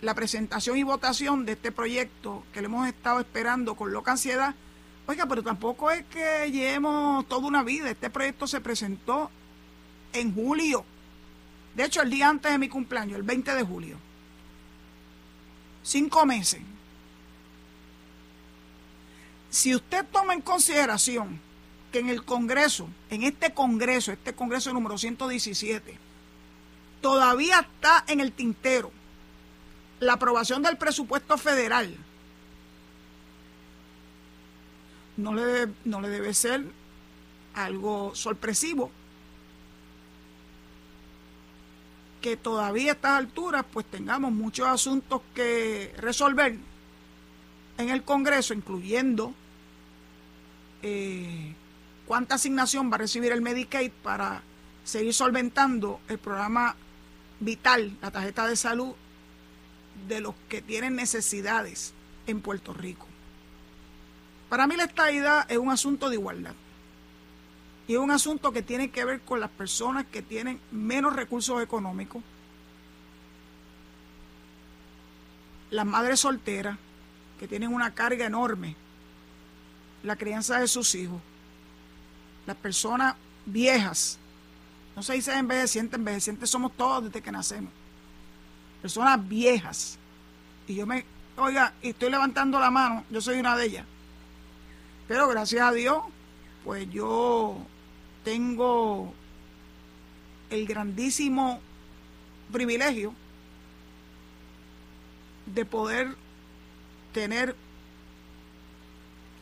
la 0.00 0.14
presentación 0.14 0.78
y 0.78 0.84
votación 0.84 1.44
de 1.44 1.52
este 1.52 1.72
proyecto 1.72 2.44
que 2.52 2.60
le 2.60 2.66
hemos 2.66 2.86
estado 2.88 3.18
esperando 3.18 3.74
con 3.74 3.92
loca 3.92 4.12
ansiedad 4.12 4.54
Oiga, 5.08 5.24
pero 5.24 5.42
tampoco 5.42 5.90
es 5.90 6.04
que 6.04 6.50
llevemos 6.52 7.26
toda 7.28 7.46
una 7.46 7.62
vida. 7.62 7.88
Este 7.90 8.10
proyecto 8.10 8.46
se 8.46 8.60
presentó 8.60 9.30
en 10.12 10.34
julio. 10.34 10.84
De 11.74 11.84
hecho, 11.84 12.02
el 12.02 12.10
día 12.10 12.28
antes 12.28 12.52
de 12.52 12.58
mi 12.58 12.68
cumpleaños, 12.68 13.16
el 13.16 13.22
20 13.22 13.54
de 13.54 13.62
julio. 13.62 13.96
Cinco 15.88 16.26
meses. 16.26 16.60
Si 19.48 19.74
usted 19.74 20.04
toma 20.12 20.34
en 20.34 20.42
consideración 20.42 21.40
que 21.90 22.00
en 22.00 22.10
el 22.10 22.26
Congreso, 22.26 22.90
en 23.08 23.22
este 23.22 23.54
Congreso, 23.54 24.12
este 24.12 24.34
Congreso 24.34 24.70
número 24.74 24.98
117, 24.98 25.96
todavía 27.00 27.60
está 27.60 28.04
en 28.06 28.20
el 28.20 28.32
tintero 28.32 28.92
la 30.00 30.12
aprobación 30.12 30.62
del 30.62 30.76
presupuesto 30.76 31.38
federal 31.38 31.96
no 35.16 35.32
le, 35.32 35.68
no 35.86 36.02
le 36.02 36.10
debe 36.10 36.34
ser 36.34 36.66
algo 37.54 38.14
sorpresivo 38.14 38.90
que 42.20 42.36
todavía 42.36 42.92
a 42.92 42.94
estas 42.94 43.12
alturas 43.12 43.64
pues 43.72 43.86
tengamos 43.86 44.32
muchos 44.32 44.66
asuntos 44.66 45.22
que 45.34 45.94
resolver 45.98 46.56
en 47.78 47.88
el 47.88 48.02
Congreso, 48.02 48.54
incluyendo 48.54 49.32
eh, 50.82 51.54
cuánta 52.06 52.36
asignación 52.36 52.90
va 52.90 52.96
a 52.96 52.98
recibir 52.98 53.32
el 53.32 53.40
Medicaid 53.40 53.92
para 54.02 54.42
seguir 54.84 55.14
solventando 55.14 56.00
el 56.08 56.18
programa 56.18 56.74
vital, 57.40 57.96
la 58.02 58.10
tarjeta 58.10 58.46
de 58.46 58.56
salud 58.56 58.94
de 60.08 60.20
los 60.20 60.34
que 60.48 60.62
tienen 60.62 60.96
necesidades 60.96 61.92
en 62.26 62.40
Puerto 62.40 62.72
Rico. 62.72 63.06
Para 64.48 64.66
mí 64.66 64.76
la 64.76 64.84
estabilidad 64.84 65.50
es 65.50 65.58
un 65.58 65.70
asunto 65.70 66.08
de 66.08 66.16
igualdad. 66.16 66.54
Y 67.88 67.94
es 67.94 67.98
un 67.98 68.10
asunto 68.10 68.52
que 68.52 68.60
tiene 68.62 68.90
que 68.90 69.06
ver 69.06 69.22
con 69.22 69.40
las 69.40 69.48
personas 69.48 70.04
que 70.06 70.20
tienen 70.20 70.60
menos 70.70 71.16
recursos 71.16 71.62
económicos, 71.62 72.22
las 75.70 75.86
madres 75.86 76.20
solteras, 76.20 76.76
que 77.40 77.48
tienen 77.48 77.72
una 77.72 77.94
carga 77.94 78.26
enorme, 78.26 78.76
la 80.02 80.16
crianza 80.16 80.60
de 80.60 80.68
sus 80.68 80.94
hijos, 80.94 81.18
las 82.46 82.56
personas 82.56 83.16
viejas, 83.46 84.18
no 84.94 85.02
se 85.02 85.14
dice 85.14 85.32
envejecientes, 85.34 85.98
envejecientes 85.98 86.50
somos 86.50 86.76
todos 86.76 87.04
desde 87.04 87.22
que 87.22 87.32
nacemos, 87.32 87.72
personas 88.82 89.26
viejas. 89.26 89.98
Y 90.66 90.74
yo 90.74 90.86
me 90.86 91.06
oiga, 91.36 91.72
estoy 91.80 92.10
levantando 92.10 92.60
la 92.60 92.70
mano, 92.70 93.04
yo 93.10 93.22
soy 93.22 93.38
una 93.38 93.56
de 93.56 93.64
ellas. 93.64 93.86
Pero 95.06 95.26
gracias 95.28 95.62
a 95.62 95.72
Dios, 95.72 96.02
pues 96.64 96.90
yo 96.90 97.56
tengo 98.28 99.14
el 100.50 100.66
grandísimo 100.66 101.60
privilegio 102.52 103.14
de 105.46 105.64
poder 105.64 106.14
tener 107.14 107.56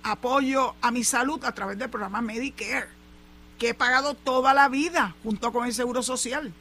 apoyo 0.05 0.77
a 0.83 0.92
mi 0.92 1.03
salud 1.03 1.44
a 1.44 1.51
través 1.51 1.79
del 1.79 1.90
programa 1.90 2.20
Medicare, 2.20 2.87
que 3.59 3.70
he 3.70 3.75
pagado 3.75 4.14
toda 4.14 4.55
la 4.55 4.68
vida 4.68 5.16
junto 5.25 5.53
con 5.53 5.66
el 5.66 5.75
Seguro 5.75 6.05
Social. 6.05 6.55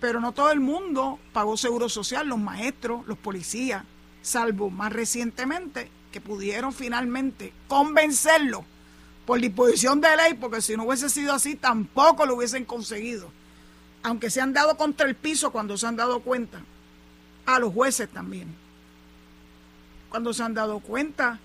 Pero 0.00 0.20
no 0.20 0.30
todo 0.30 0.52
el 0.52 0.60
mundo 0.60 1.18
pagó 1.32 1.56
Seguro 1.56 1.88
Social, 1.88 2.28
los 2.28 2.38
maestros, 2.38 3.04
los 3.08 3.18
policías, 3.18 3.82
salvo 4.22 4.70
más 4.70 4.92
recientemente 4.92 5.90
que 6.12 6.20
pudieron 6.20 6.72
finalmente 6.72 7.52
convencerlo 7.66 8.64
por 9.26 9.40
disposición 9.40 10.00
de 10.00 10.16
ley, 10.16 10.34
porque 10.34 10.60
si 10.60 10.76
no 10.76 10.84
hubiese 10.84 11.08
sido 11.08 11.32
así 11.32 11.54
tampoco 11.54 12.26
lo 12.26 12.36
hubiesen 12.36 12.64
conseguido. 12.64 13.30
Aunque 14.02 14.30
se 14.30 14.40
han 14.40 14.52
dado 14.52 14.76
contra 14.76 15.06
el 15.06 15.14
piso 15.14 15.50
cuando 15.50 15.76
se 15.76 15.86
han 15.86 15.96
dado 15.96 16.20
cuenta, 16.20 16.60
a 17.46 17.58
los 17.58 17.72
jueces 17.72 18.08
también 18.08 18.54
cuando 20.10 20.34
se 20.34 20.42
han 20.42 20.54
dado 20.54 20.80
cuenta 20.80 21.38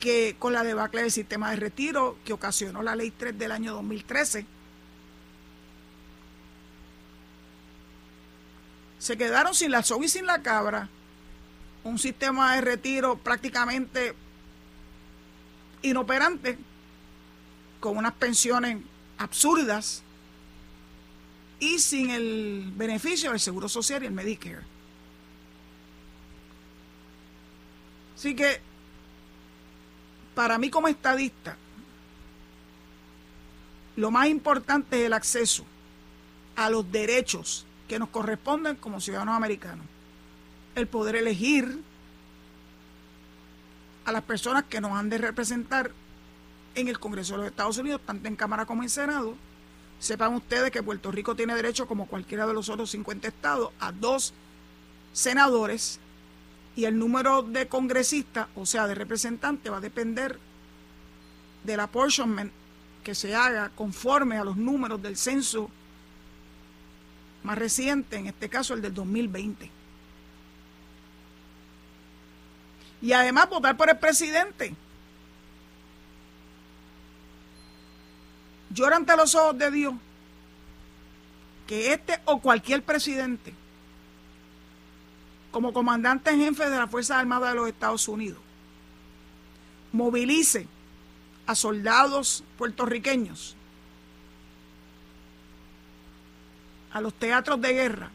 que 0.00 0.36
con 0.38 0.52
la 0.52 0.64
debacle 0.64 1.02
del 1.02 1.12
sistema 1.12 1.50
de 1.50 1.56
retiro 1.56 2.18
que 2.24 2.32
ocasionó 2.32 2.82
la 2.82 2.96
ley 2.96 3.12
3 3.12 3.38
del 3.38 3.52
año 3.52 3.72
2013, 3.74 4.44
se 8.98 9.16
quedaron 9.16 9.54
sin 9.54 9.70
la 9.70 9.82
soga 9.82 10.04
y 10.04 10.08
sin 10.08 10.26
la 10.26 10.42
cabra, 10.42 10.88
un 11.84 11.98
sistema 11.98 12.54
de 12.54 12.60
retiro 12.62 13.16
prácticamente 13.16 14.14
inoperante, 15.82 16.58
con 17.80 17.96
unas 17.96 18.12
pensiones 18.12 18.78
absurdas 19.18 20.02
y 21.58 21.78
sin 21.78 22.10
el 22.10 22.72
beneficio 22.76 23.30
del 23.30 23.40
Seguro 23.40 23.68
Social 23.68 24.02
y 24.02 24.06
el 24.06 24.12
Medicare. 24.12 24.62
Así 28.16 28.36
que, 28.36 28.60
para 30.34 30.58
mí 30.58 30.70
como 30.70 30.88
estadista, 30.88 31.56
lo 33.96 34.10
más 34.10 34.28
importante 34.28 35.00
es 35.00 35.06
el 35.06 35.12
acceso 35.12 35.64
a 36.56 36.70
los 36.70 36.90
derechos 36.90 37.66
que 37.88 37.98
nos 37.98 38.10
corresponden 38.10 38.76
como 38.76 39.00
ciudadanos 39.00 39.34
americanos. 39.34 39.86
El 40.74 40.86
poder 40.86 41.16
elegir 41.16 41.82
a 44.04 44.12
las 44.12 44.22
personas 44.22 44.64
que 44.64 44.80
nos 44.80 44.92
han 44.92 45.10
de 45.10 45.18
representar 45.18 45.92
en 46.74 46.88
el 46.88 46.98
Congreso 46.98 47.34
de 47.34 47.38
los 47.38 47.46
Estados 47.48 47.78
Unidos, 47.78 48.00
tanto 48.04 48.28
en 48.28 48.36
Cámara 48.36 48.66
como 48.66 48.82
en 48.82 48.88
Senado. 48.88 49.34
Sepan 49.98 50.34
ustedes 50.34 50.70
que 50.70 50.82
Puerto 50.82 51.10
Rico 51.10 51.36
tiene 51.36 51.54
derecho, 51.54 51.86
como 51.86 52.06
cualquiera 52.06 52.46
de 52.46 52.54
los 52.54 52.68
otros 52.68 52.90
50 52.90 53.28
estados, 53.28 53.70
a 53.80 53.92
dos 53.92 54.32
senadores 55.12 56.00
y 56.76 56.84
el 56.84 56.98
número 56.98 57.42
de 57.42 57.68
congresistas, 57.68 58.48
o 58.54 58.64
sea, 58.64 58.86
de 58.86 58.94
representantes, 58.94 59.70
va 59.70 59.78
a 59.78 59.80
depender 59.80 60.38
del 61.64 61.80
apportionment 61.80 62.52
que 63.04 63.14
se 63.14 63.34
haga 63.34 63.70
conforme 63.70 64.36
a 64.38 64.44
los 64.44 64.56
números 64.56 65.02
del 65.02 65.16
censo 65.16 65.70
más 67.42 67.58
reciente, 67.58 68.16
en 68.16 68.26
este 68.26 68.48
caso 68.48 68.74
el 68.74 68.82
del 68.82 68.94
2020. 68.94 69.70
Y 73.02 73.12
además 73.12 73.48
votar 73.48 73.76
por 73.76 73.88
el 73.88 73.98
presidente. 73.98 74.74
Llora 78.70 78.96
ante 78.96 79.16
los 79.16 79.34
ojos 79.34 79.58
de 79.58 79.70
Dios 79.70 79.94
que 81.66 81.92
este 81.92 82.20
o 82.24 82.40
cualquier 82.40 82.82
presidente 82.82 83.54
como 85.50 85.72
comandante 85.72 86.30
en 86.30 86.40
jefe 86.40 86.68
de 86.70 86.78
las 86.78 86.90
Fuerzas 86.90 87.18
Armadas 87.18 87.50
de 87.50 87.56
los 87.56 87.68
Estados 87.68 88.06
Unidos, 88.08 88.38
movilice 89.92 90.66
a 91.46 91.54
soldados 91.54 92.44
puertorriqueños 92.56 93.56
a 96.92 97.00
los 97.00 97.14
teatros 97.14 97.60
de 97.60 97.72
guerra 97.72 98.10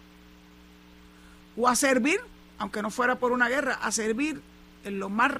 o 1.57 1.67
a 1.67 1.75
servir, 1.75 2.19
aunque 2.57 2.81
no 2.81 2.89
fuera 2.89 3.15
por 3.15 3.31
una 3.31 3.49
guerra, 3.49 3.79
a 3.81 3.91
servir 3.91 4.41
en 4.83 4.99
los 4.99 5.09
más 5.11 5.31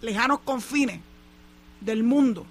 lejanos 0.00 0.40
confines 0.40 1.00
del 1.80 2.02
mundo, 2.02 2.46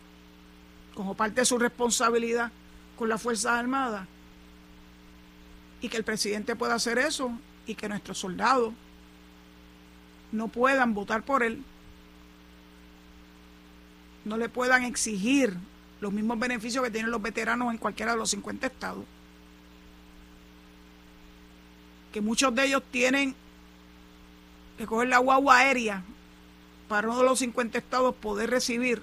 como 0.99 1.13
parte 1.13 1.39
de 1.39 1.45
su 1.45 1.57
responsabilidad 1.57 2.51
con 2.97 3.07
las 3.07 3.21
Fuerzas 3.21 3.53
Armadas, 3.53 4.05
y 5.79 5.87
que 5.87 5.95
el 5.95 6.03
presidente 6.03 6.57
pueda 6.57 6.73
hacer 6.75 6.97
eso 6.97 7.31
y 7.65 7.75
que 7.75 7.87
nuestros 7.87 8.17
soldados 8.17 8.73
no 10.33 10.49
puedan 10.49 10.93
votar 10.93 11.23
por 11.23 11.41
él, 11.41 11.63
no 14.25 14.35
le 14.35 14.49
puedan 14.49 14.83
exigir 14.83 15.55
los 16.01 16.11
mismos 16.11 16.37
beneficios 16.37 16.83
que 16.83 16.91
tienen 16.91 17.11
los 17.11 17.21
veteranos 17.21 17.71
en 17.71 17.77
cualquiera 17.77 18.11
de 18.11 18.17
los 18.17 18.31
50 18.31 18.67
estados, 18.67 19.05
que 22.11 22.19
muchos 22.19 22.53
de 22.53 22.65
ellos 22.65 22.83
tienen 22.91 23.33
que 24.77 24.85
coger 24.85 25.07
la 25.07 25.19
guagua 25.19 25.59
aérea 25.59 26.03
para 26.89 27.07
uno 27.07 27.19
de 27.19 27.23
los 27.23 27.39
50 27.39 27.77
estados 27.77 28.13
poder 28.15 28.49
recibir 28.49 29.01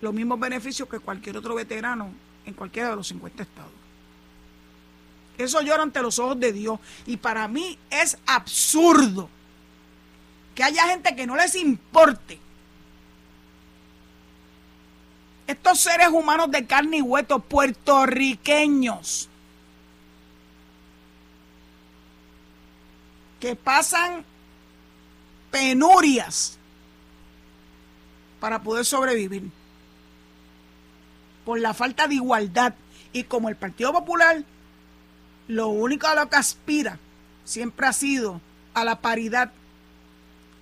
los 0.00 0.14
mismos 0.14 0.38
beneficios 0.38 0.88
que 0.88 1.00
cualquier 1.00 1.36
otro 1.36 1.54
veterano 1.54 2.10
en 2.46 2.54
cualquiera 2.54 2.90
de 2.90 2.96
los 2.96 3.08
50 3.08 3.42
estados. 3.42 3.72
Eso 5.36 5.60
llora 5.62 5.84
ante 5.84 6.02
los 6.02 6.18
ojos 6.18 6.38
de 6.40 6.52
Dios. 6.52 6.80
Y 7.06 7.16
para 7.16 7.46
mí 7.46 7.78
es 7.90 8.18
absurdo 8.26 9.28
que 10.54 10.64
haya 10.64 10.88
gente 10.88 11.14
que 11.14 11.26
no 11.26 11.36
les 11.36 11.54
importe. 11.54 12.40
Estos 15.46 15.78
seres 15.80 16.08
humanos 16.08 16.50
de 16.50 16.66
carne 16.66 16.98
y 16.98 17.02
hueso 17.02 17.38
puertorriqueños 17.38 19.28
que 23.40 23.54
pasan 23.54 24.24
penurias 25.50 26.58
para 28.40 28.60
poder 28.60 28.84
sobrevivir 28.84 29.50
por 31.48 31.60
la 31.60 31.72
falta 31.72 32.06
de 32.06 32.16
igualdad 32.16 32.74
y 33.10 33.24
como 33.24 33.48
el 33.48 33.56
Partido 33.56 33.90
Popular 33.90 34.44
lo 35.46 35.68
único 35.68 36.06
a 36.06 36.14
lo 36.14 36.28
que 36.28 36.36
aspira 36.36 36.98
siempre 37.42 37.86
ha 37.86 37.94
sido 37.94 38.42
a 38.74 38.84
la 38.84 39.00
paridad, 39.00 39.50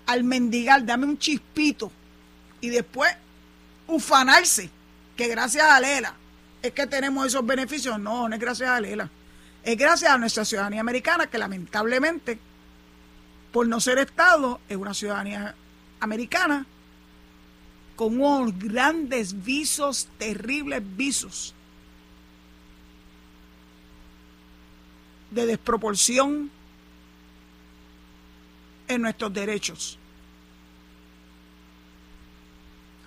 al 0.06 0.22
mendigar, 0.22 0.86
dame 0.86 1.06
un 1.06 1.18
chispito 1.18 1.90
y 2.60 2.68
después 2.68 3.12
ufanarse, 3.88 4.70
que 5.16 5.26
gracias 5.26 5.68
a 5.68 5.80
Lela 5.80 6.14
es 6.62 6.70
que 6.70 6.86
tenemos 6.86 7.26
esos 7.26 7.44
beneficios. 7.44 7.98
No, 7.98 8.28
no 8.28 8.36
es 8.36 8.40
gracias 8.40 8.70
a 8.70 8.80
Lela. 8.80 9.10
Es 9.64 9.76
gracias 9.76 10.12
a 10.12 10.18
nuestra 10.18 10.44
ciudadanía 10.44 10.82
americana 10.82 11.26
que 11.26 11.36
lamentablemente, 11.36 12.38
por 13.50 13.66
no 13.66 13.80
ser 13.80 13.98
Estado, 13.98 14.60
es 14.68 14.76
una 14.76 14.94
ciudadanía 14.94 15.52
americana 15.98 16.64
con 17.96 18.20
unos 18.20 18.56
grandes 18.58 19.42
visos, 19.42 20.06
terribles 20.18 20.82
visos 20.96 21.54
de 25.30 25.46
desproporción 25.46 26.50
en 28.86 29.02
nuestros 29.02 29.32
derechos. 29.32 29.98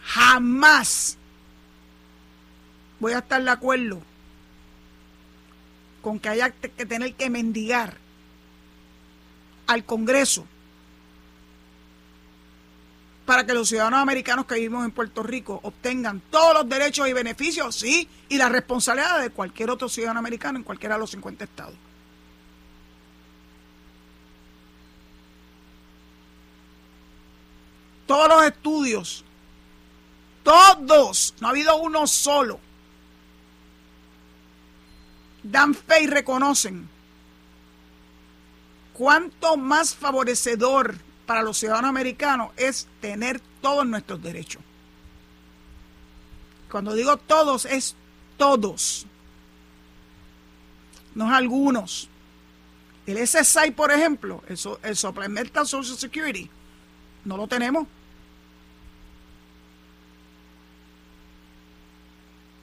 Jamás 0.03 1.17
voy 2.99 3.13
a 3.13 3.19
estar 3.19 3.43
de 3.43 3.51
acuerdo 3.51 4.01
con 6.01 6.19
que 6.19 6.29
haya 6.29 6.49
que 6.49 6.85
tener 6.85 7.13
que 7.13 7.29
mendigar 7.29 7.95
al 9.67 9.85
Congreso 9.85 10.47
para 13.29 13.45
que 13.45 13.53
los 13.53 13.69
ciudadanos 13.69 13.99
americanos 13.99 14.47
que 14.47 14.55
vivimos 14.55 14.83
en 14.83 14.89
Puerto 14.89 15.21
Rico 15.21 15.59
obtengan 15.61 16.19
todos 16.31 16.55
los 16.55 16.67
derechos 16.67 17.07
y 17.07 17.13
beneficios, 17.13 17.75
sí, 17.75 18.09
y 18.27 18.37
la 18.37 18.49
responsabilidad 18.49 19.21
de 19.21 19.29
cualquier 19.29 19.69
otro 19.69 19.87
ciudadano 19.87 20.17
americano 20.17 20.57
en 20.57 20.63
cualquiera 20.63 20.95
de 20.95 21.01
los 21.01 21.11
50 21.11 21.43
estados. 21.43 21.75
todos 28.07 28.27
los 28.27 28.43
estudios, 28.45 29.23
todos, 30.41 31.35
no 31.39 31.47
ha 31.49 31.51
habido 31.51 31.77
uno 31.77 32.07
solo, 32.07 32.59
dan 35.43 35.75
fe 35.75 36.01
y 36.01 36.07
reconocen 36.07 36.89
cuánto 38.93 39.55
más 39.55 39.93
favorecedor 39.93 40.95
para 41.29 41.43
los 41.43 41.59
ciudadanos 41.59 41.89
americanos 41.89 42.49
es 42.57 42.87
tener 43.01 43.39
todos 43.61 43.85
nuestros 43.85 44.19
derechos. 44.19 44.63
Cuando 46.71 46.95
digo 46.95 47.17
todos, 47.17 47.65
es 47.65 47.95
todos, 48.35 49.05
no 51.13 51.27
es 51.27 51.31
algunos. 51.31 52.09
El 53.05 53.27
SSI, 53.27 53.69
por 53.75 53.91
ejemplo, 53.91 54.41
el, 54.47 54.57
el 54.81 54.95
Supplemental 54.95 55.67
Social 55.67 55.99
Security, 55.99 56.49
no 57.25 57.37
lo 57.37 57.47
tenemos. 57.47 57.85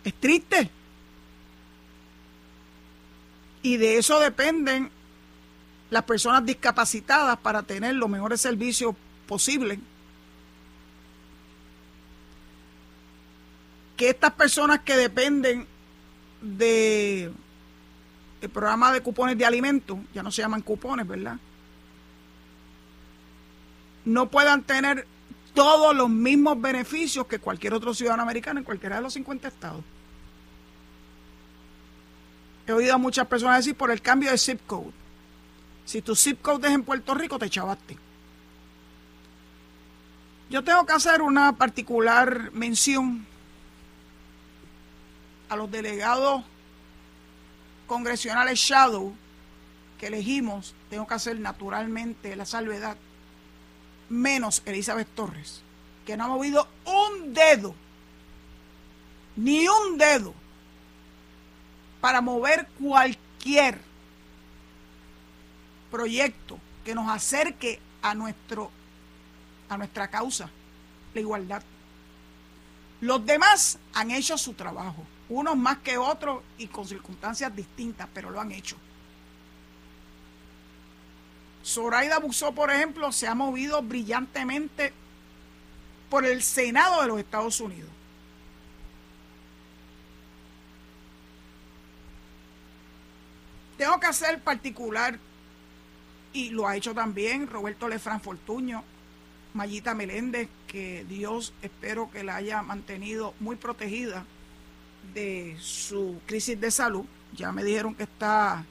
Es 0.02 0.14
triste. 0.14 0.68
Y 3.62 3.76
de 3.76 3.98
eso 3.98 4.18
dependen 4.18 4.90
las 5.90 6.04
personas 6.04 6.44
discapacitadas 6.44 7.38
para 7.38 7.62
tener 7.62 7.94
los 7.94 8.08
mejores 8.08 8.40
servicios 8.40 8.94
posibles. 9.26 9.78
Que 13.96 14.10
estas 14.10 14.32
personas 14.32 14.80
que 14.80 14.96
dependen 14.96 15.66
de 16.40 17.32
el 18.40 18.50
programa 18.50 18.92
de 18.92 19.00
cupones 19.00 19.38
de 19.38 19.46
alimentos, 19.46 19.98
ya 20.12 20.22
no 20.22 20.30
se 20.30 20.42
llaman 20.42 20.60
cupones, 20.62 21.06
¿verdad? 21.06 21.36
No 24.04 24.30
puedan 24.30 24.62
tener 24.62 25.06
todos 25.54 25.96
los 25.96 26.10
mismos 26.10 26.60
beneficios 26.60 27.26
que 27.26 27.38
cualquier 27.38 27.72
otro 27.72 27.94
ciudadano 27.94 28.22
americano 28.22 28.60
en 28.60 28.64
cualquiera 28.64 28.96
de 28.96 29.02
los 29.02 29.14
50 29.14 29.48
estados. 29.48 29.82
He 32.66 32.72
oído 32.72 32.94
a 32.94 32.98
muchas 32.98 33.26
personas 33.26 33.58
decir 33.58 33.74
por 33.74 33.90
el 33.90 34.02
cambio 34.02 34.30
de 34.30 34.38
zip 34.38 34.60
code. 34.66 34.92
Si 35.86 36.02
tu 36.02 36.16
zip 36.16 36.42
code 36.42 36.66
es 36.66 36.74
en 36.74 36.82
Puerto 36.82 37.14
Rico, 37.14 37.38
te 37.38 37.48
chavaste. 37.48 37.96
Yo 40.50 40.62
tengo 40.62 40.84
que 40.84 40.92
hacer 40.92 41.22
una 41.22 41.52
particular 41.52 42.50
mención 42.52 43.24
a 45.48 45.56
los 45.56 45.70
delegados 45.70 46.44
congresionales 47.86 48.58
Shadow 48.58 49.14
que 49.98 50.08
elegimos. 50.08 50.74
Tengo 50.90 51.06
que 51.06 51.14
hacer 51.14 51.38
naturalmente 51.38 52.34
la 52.34 52.46
salvedad, 52.46 52.96
menos 54.08 54.62
Elizabeth 54.66 55.08
Torres, 55.14 55.62
que 56.04 56.16
no 56.16 56.24
ha 56.24 56.28
movido 56.28 56.66
un 56.84 57.32
dedo, 57.32 57.76
ni 59.36 59.68
un 59.68 59.98
dedo, 59.98 60.34
para 62.00 62.20
mover 62.20 62.66
cualquier 62.80 63.85
proyecto 65.96 66.58
que 66.84 66.94
nos 66.94 67.08
acerque 67.08 67.80
a 68.02 68.14
nuestro 68.14 68.70
a 69.70 69.78
nuestra 69.78 70.08
causa, 70.08 70.50
la 71.14 71.20
igualdad. 71.20 71.62
Los 73.00 73.24
demás 73.24 73.78
han 73.94 74.10
hecho 74.10 74.36
su 74.36 74.52
trabajo, 74.52 75.02
unos 75.30 75.56
más 75.56 75.78
que 75.78 75.96
otros 75.96 76.42
y 76.58 76.66
con 76.66 76.86
circunstancias 76.86 77.56
distintas, 77.56 78.08
pero 78.12 78.30
lo 78.30 78.40
han 78.40 78.52
hecho. 78.52 78.76
Zoraida 81.64 82.18
Busó, 82.18 82.52
por 82.52 82.70
ejemplo, 82.70 83.10
se 83.10 83.26
ha 83.26 83.34
movido 83.34 83.82
brillantemente 83.82 84.92
por 86.10 86.26
el 86.26 86.42
Senado 86.42 87.00
de 87.00 87.08
los 87.08 87.18
Estados 87.18 87.58
Unidos. 87.58 87.90
Tengo 93.78 93.98
que 93.98 94.06
hacer 94.06 94.40
particular 94.42 95.18
y 96.36 96.50
lo 96.50 96.68
ha 96.68 96.76
hecho 96.76 96.92
también 96.92 97.46
Roberto 97.46 97.88
Lefran 97.88 98.20
Fortuño, 98.20 98.84
Mayita 99.54 99.94
Meléndez, 99.94 100.50
que 100.66 101.06
Dios 101.08 101.54
espero 101.62 102.10
que 102.10 102.22
la 102.22 102.36
haya 102.36 102.60
mantenido 102.60 103.32
muy 103.40 103.56
protegida 103.56 104.22
de 105.14 105.56
su 105.58 106.20
crisis 106.26 106.60
de 106.60 106.70
salud. 106.70 107.06
Ya 107.34 107.52
me 107.52 107.64
dijeron 107.64 107.94
que 107.94 108.02
está 108.02 108.66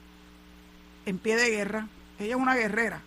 en 1.07 1.17
pie 1.17 1.37
de 1.37 1.49
guerra. 1.49 1.87
Ella 2.19 2.35
es 2.35 2.41
una 2.41 2.53
guerrera. 2.53 3.01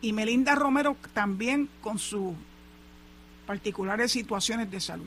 Y 0.00 0.12
Melinda 0.12 0.56
Romero 0.56 0.96
también 1.12 1.68
con 1.80 2.00
sus 2.00 2.34
particulares 3.46 4.10
situaciones 4.10 4.68
de 4.72 4.80
salud. 4.80 5.06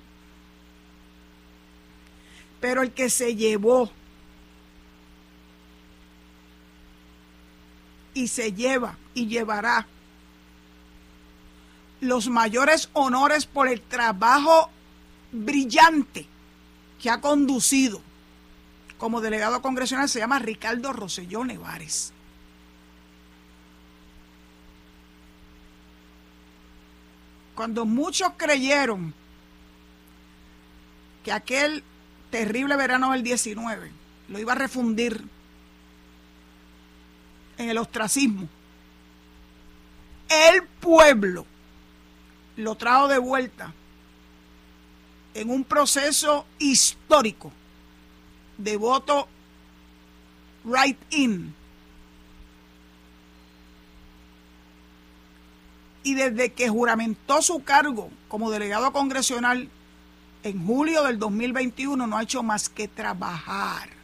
Pero 2.62 2.84
el 2.84 2.92
que 2.92 3.10
se 3.10 3.36
llevó 3.36 3.92
y 8.18 8.28
se 8.28 8.52
lleva 8.54 8.98
y 9.14 9.28
llevará 9.28 9.86
los 12.02 12.30
mayores 12.30 12.90
honores 12.94 13.46
por 13.46 13.68
el 13.68 13.80
trabajo 13.80 14.72
brillante 15.32 16.26
que 17.00 17.12
ha 17.12 17.22
conducido 17.22 18.02
como 18.98 19.22
delegado 19.22 19.62
congresional 19.62 20.10
se 20.10 20.18
llama 20.18 20.40
Ricardo 20.40 20.92
Rosselló 20.94 21.46
Nevares. 21.46 22.12
Cuando 27.54 27.86
muchos 27.86 28.32
creyeron 28.36 29.14
que 31.24 31.32
aquel 31.32 31.84
terrible 32.32 32.76
verano 32.78 33.12
del 33.12 33.22
19 33.22 33.92
lo 34.30 34.40
iba 34.40 34.54
a 34.54 34.56
refundir 34.56 35.24
en 37.58 37.70
el 37.70 37.78
ostracismo. 37.78 38.48
El 40.30 40.64
pueblo 40.64 41.46
lo 42.58 42.76
trajo 42.76 43.08
de 43.08 43.18
vuelta 43.18 43.74
en 45.34 45.50
un 45.50 45.64
proceso 45.64 46.46
histórico 46.60 47.52
de 48.58 48.76
voto 48.78 49.28
right 50.66 50.98
in. 51.12 51.54
Y 56.04 56.16
desde 56.16 56.54
que 56.54 56.70
juramentó 56.70 57.42
su 57.42 57.64
cargo 57.64 58.10
como 58.28 58.50
delegado 58.50 58.92
congresional 58.92 59.70
en 60.44 60.66
julio 60.66 61.04
del 61.04 61.20
2021 61.20 62.08
no 62.08 62.18
ha 62.18 62.24
hecho 62.24 62.44
más 62.44 62.70
que 62.70 62.88
trabajar 62.88 63.97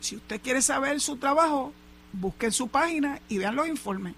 Si 0.00 0.16
usted 0.16 0.40
quiere 0.40 0.62
saber 0.62 1.00
su 1.00 1.18
trabajo, 1.18 1.72
busque 2.12 2.46
en 2.46 2.52
su 2.52 2.68
página 2.68 3.20
y 3.28 3.38
vean 3.38 3.54
los 3.54 3.68
informes. 3.68 4.14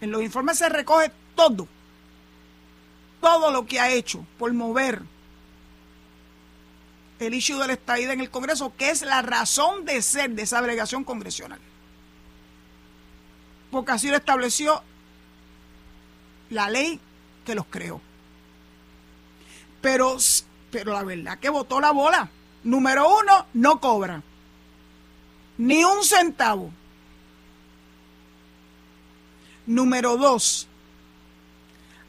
En 0.00 0.10
los 0.10 0.22
informes 0.22 0.58
se 0.58 0.68
recoge 0.68 1.10
todo, 1.34 1.66
todo 3.20 3.50
lo 3.50 3.66
que 3.66 3.80
ha 3.80 3.90
hecho 3.90 4.24
por 4.38 4.52
mover 4.52 5.02
el 7.20 7.34
issue 7.34 7.58
del 7.58 7.70
estadía 7.70 8.12
en 8.12 8.20
el 8.20 8.30
Congreso, 8.30 8.72
que 8.76 8.90
es 8.90 9.02
la 9.02 9.22
razón 9.22 9.84
de 9.84 10.02
ser 10.02 10.30
de 10.30 10.42
esa 10.42 10.60
delegación 10.60 11.04
congresional. 11.04 11.58
Porque 13.70 13.92
así 13.92 14.08
lo 14.08 14.16
estableció 14.16 14.82
la 16.50 16.70
ley 16.70 17.00
que 17.44 17.54
los 17.54 17.66
creó. 17.66 18.00
Pero, 19.80 20.16
pero 20.70 20.92
la 20.92 21.02
verdad 21.02 21.38
que 21.38 21.50
votó 21.50 21.80
la 21.80 21.90
bola. 21.90 22.30
Número 22.64 23.18
uno, 23.18 23.46
no 23.54 23.80
cobra 23.80 24.22
ni 25.58 25.84
un 25.84 26.04
centavo. 26.04 26.70
Número 29.66 30.16
dos, 30.16 30.66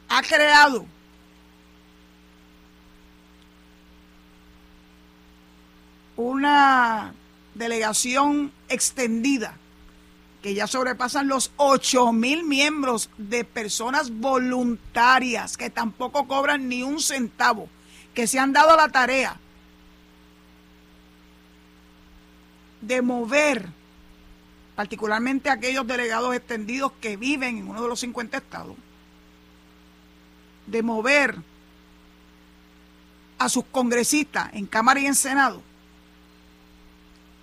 ha 0.08 0.22
creado 0.22 0.86
una 6.16 7.12
delegación 7.54 8.50
extendida 8.68 9.56
que 10.42 10.54
ya 10.54 10.66
sobrepasan 10.66 11.28
los 11.28 11.52
8 11.56 12.12
mil 12.12 12.44
miembros 12.44 13.10
de 13.18 13.44
personas 13.44 14.10
voluntarias 14.10 15.58
que 15.58 15.68
tampoco 15.68 16.26
cobran 16.26 16.68
ni 16.68 16.82
un 16.82 16.98
centavo, 17.00 17.68
que 18.14 18.26
se 18.26 18.38
han 18.38 18.54
dado 18.54 18.74
la 18.74 18.88
tarea 18.88 19.38
de 22.80 23.02
mover, 23.02 23.68
particularmente 24.74 25.50
aquellos 25.50 25.86
delegados 25.86 26.34
extendidos 26.34 26.92
que 27.00 27.16
viven 27.16 27.58
en 27.58 27.68
uno 27.68 27.82
de 27.82 27.88
los 27.88 28.00
50 28.00 28.36
estados, 28.36 28.76
de 30.66 30.82
mover 30.82 31.36
a 33.38 33.48
sus 33.48 33.64
congresistas 33.64 34.50
en 34.54 34.66
Cámara 34.66 35.00
y 35.00 35.06
en 35.06 35.14
Senado, 35.14 35.62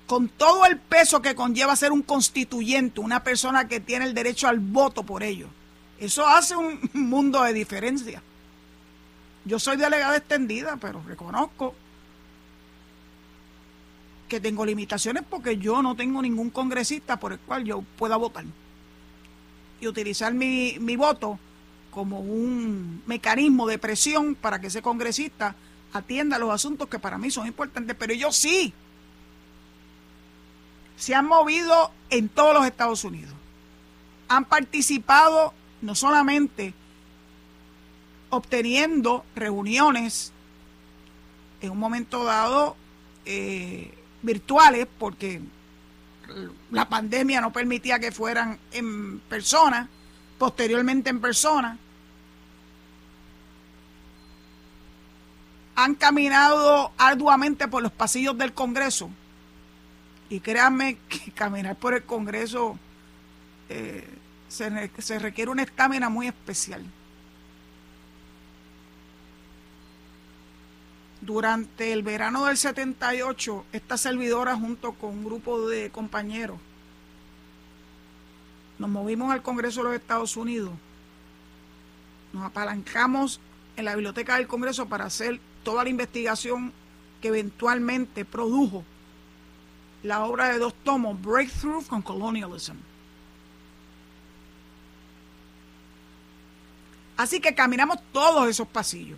con 0.06 0.30
todo 0.30 0.66
el 0.66 0.78
peso 0.78 1.22
que 1.22 1.36
conlleva 1.36 1.76
ser 1.76 1.92
un 1.92 2.02
constituyente, 2.02 3.02
una 3.02 3.24
persona 3.24 3.68
que 3.68 3.80
tiene 3.80 4.06
el 4.06 4.14
derecho 4.14 4.48
al 4.48 4.60
voto 4.60 5.04
por 5.04 5.22
ello. 5.22 5.48
Eso 6.00 6.26
hace 6.26 6.56
un 6.56 6.80
mundo 6.94 7.44
de 7.44 7.54
diferencia. 7.54 8.22
Yo 9.44 9.60
soy 9.60 9.78
delegada 9.78 10.18
extendida, 10.18 10.78
pero 10.78 11.02
reconozco 11.06 11.74
que 14.28 14.40
tengo 14.40 14.66
limitaciones 14.66 15.24
porque 15.30 15.58
yo 15.58 15.82
no 15.82 15.96
tengo 15.96 16.22
ningún 16.22 16.50
congresista 16.50 17.20
por 17.20 17.34
el 17.34 17.40
cual 17.40 17.64
yo 17.64 17.84
pueda 17.98 18.18
votar. 18.18 18.46
Y 19.80 19.88
utilizar 19.88 20.34
mi, 20.34 20.78
mi 20.80 20.96
voto 20.96 21.40
como 21.92 22.20
un 22.20 23.02
mecanismo 23.06 23.68
de 23.68 23.78
presión 23.78 24.36
para 24.36 24.60
que 24.60 24.68
ese 24.68 24.82
congresista 24.82 25.56
atienda 25.94 26.38
los 26.38 26.52
asuntos 26.52 26.90
que 26.90 27.00
para 27.00 27.18
mí 27.18 27.32
son 27.32 27.48
importantes. 27.48 27.96
Pero 27.98 28.14
ellos 28.14 28.36
sí 28.36 28.74
se 30.98 31.16
han 31.16 31.26
movido 31.26 31.92
en 32.10 32.28
todos 32.28 32.54
los 32.54 32.66
Estados 32.66 33.04
Unidos. 33.04 33.34
Han 34.28 34.46
participado 34.46 35.54
no 35.82 35.96
solamente 35.96 36.74
obteniendo 38.30 39.24
reuniones 39.36 40.34
en 41.62 41.72
un 41.72 41.80
momento 41.80 42.24
dado 42.24 42.76
eh, 43.26 43.97
virtuales, 44.22 44.88
porque 44.98 45.42
la 46.72 46.90
pandemia 46.90 47.42
no 47.42 47.52
permitía 47.52 48.00
que 48.00 48.12
fueran 48.12 48.60
en 48.72 49.20
persona, 49.20 49.90
posteriormente 50.38 51.10
en 51.10 51.22
persona. 51.22 51.78
Han 55.76 55.96
caminado 55.96 56.92
arduamente 56.98 57.68
por 57.68 57.84
los 57.84 57.92
pasillos 57.92 58.38
del 58.38 58.54
Congreso 58.54 59.10
y 60.30 60.40
créanme 60.40 60.98
que 61.08 61.32
caminar 61.36 61.76
por 61.76 61.94
el 61.94 62.04
Congreso 62.04 62.78
eh, 63.70 64.08
se, 64.48 64.92
se 64.98 65.20
requiere 65.20 65.52
una 65.52 65.64
estamina 65.64 66.10
muy 66.10 66.28
especial. 66.28 66.84
Durante 71.22 71.94
el 71.94 72.04
verano 72.04 72.46
del 72.46 72.58
78, 72.58 73.66
esta 73.74 73.98
servidora 73.98 74.56
junto 74.56 74.94
con 74.94 75.12
un 75.12 75.26
grupo 75.26 75.68
de 75.68 75.90
compañeros 75.90 76.60
nos 78.80 78.90
movimos 78.90 79.32
al 79.32 79.42
Congreso 79.42 79.82
de 79.82 79.86
los 79.86 79.96
Estados 79.96 80.38
Unidos, 80.38 80.72
nos 82.34 82.46
apalancamos 82.46 83.40
en 83.76 83.86
la 83.86 83.96
biblioteca 83.96 84.38
del 84.38 84.48
Congreso 84.48 84.88
para 84.88 85.06
hacer 85.06 85.40
toda 85.64 85.84
la 85.84 85.90
investigación 85.90 86.74
que 87.22 87.30
eventualmente 87.30 88.26
produjo 88.26 88.84
la 90.04 90.24
obra 90.26 90.50
de 90.50 90.60
dos 90.60 90.74
tomos, 90.84 91.20
Breakthrough 91.22 91.82
from 91.82 92.02
Colonialism. 92.02 92.76
Así 97.18 97.40
que 97.40 97.56
caminamos 97.56 97.98
todos 98.12 98.48
esos 98.48 98.68
pasillos. 98.68 99.18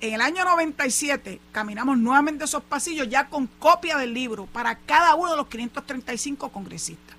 En 0.00 0.14
el 0.14 0.20
año 0.20 0.44
97 0.44 1.40
caminamos 1.52 1.96
nuevamente 1.96 2.44
esos 2.44 2.62
pasillos 2.62 3.08
ya 3.08 3.28
con 3.28 3.46
copia 3.46 3.96
del 3.96 4.12
libro 4.12 4.46
para 4.46 4.76
cada 4.76 5.14
uno 5.14 5.30
de 5.30 5.36
los 5.36 5.48
535 5.48 6.50
congresistas. 6.50 7.16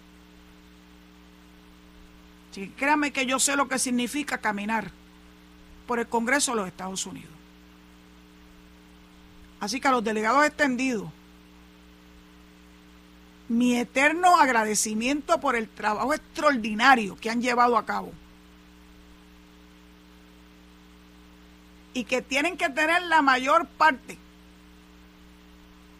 Así 2.52 2.68
que 2.68 2.74
créanme 2.74 3.12
que 3.12 3.26
yo 3.26 3.40
sé 3.40 3.56
lo 3.56 3.68
que 3.68 3.80
significa 3.80 4.38
caminar 4.38 4.92
por 5.88 6.00
el 6.00 6.08
Congreso 6.08 6.52
de 6.52 6.58
los 6.58 6.68
Estados 6.68 7.06
Unidos. 7.06 7.32
Así 9.60 9.80
que 9.80 9.88
a 9.88 9.92
los 9.92 10.04
delegados 10.04 10.46
extendidos, 10.46 11.10
mi 13.50 13.78
eterno 13.78 14.38
agradecimiento 14.38 15.40
por 15.40 15.56
el 15.56 15.70
trabajo 15.70 16.14
extraordinario 16.14 17.16
que 17.16 17.30
han 17.30 17.42
llevado 17.42 17.78
a 17.78 17.86
cabo. 17.86 18.12
Y 21.98 22.04
que 22.04 22.22
tienen 22.22 22.58
que 22.58 22.70
tener 22.70 23.02
la 23.02 23.24
mayor 23.24 23.66
parte 23.66 24.20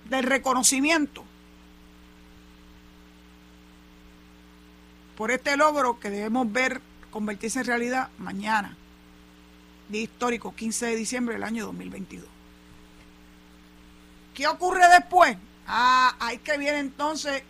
del 0.08 0.26
reconocimiento 0.26 1.26
por 5.18 5.32
este 5.32 5.58
logro 5.58 6.00
que 6.00 6.12
debemos 6.12 6.52
ver 6.52 6.84
convertirse 7.10 7.62
en 7.62 7.66
realidad 7.66 8.10
mañana, 8.20 8.78
día 9.90 10.04
histórico, 10.04 10.54
15 10.54 10.86
de 10.86 10.96
diciembre 10.96 11.34
del 11.34 11.44
año 11.44 11.66
2022. 11.66 12.30
¿Qué 14.36 14.48
ocurre 14.48 14.88
después? 14.90 15.36
Ah, 15.66 16.16
ahí 16.20 16.38
que 16.38 16.60
viene 16.60 16.78
entonces 16.78 17.42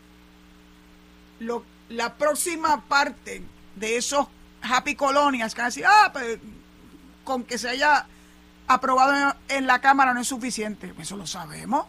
lo, 1.39 1.65
la 1.89 2.15
próxima 2.15 2.81
parte 2.85 3.41
de 3.75 3.97
esos 3.97 4.25
happy 4.61 4.95
colonias 4.95 5.53
que 5.53 5.59
van 5.59 5.65
a 5.65 5.69
decir, 5.69 5.85
ah, 5.85 6.11
pues 6.13 6.39
con 7.25 7.43
que 7.43 7.57
se 7.57 7.67
haya 7.67 8.07
aprobado 8.68 9.36
en, 9.47 9.65
la 9.65 9.80
Cámara 9.80 10.13
no 10.13 10.22
es 10.22 10.28
suficiente. 10.28 10.93
Eso 10.99 11.15
lo 11.15 11.26
sabemos. 11.26 11.86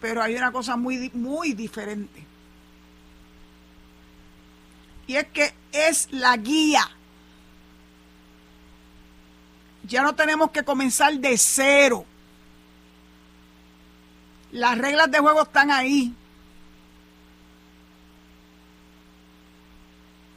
Pero 0.00 0.22
hay 0.22 0.34
una 0.34 0.50
cosa 0.50 0.76
muy, 0.76 1.10
muy 1.12 1.52
diferente. 1.52 2.24
Y 5.06 5.16
es 5.16 5.26
que 5.26 5.52
es 5.72 6.08
la 6.10 6.36
guía. 6.36 6.88
Ya 9.82 10.02
no 10.02 10.14
tenemos 10.14 10.50
que 10.50 10.62
comenzar 10.62 11.12
de 11.14 11.36
cero. 11.36 12.06
Las 14.52 14.78
reglas 14.78 15.10
de 15.10 15.18
juego 15.18 15.42
están 15.42 15.70
ahí. 15.70 16.14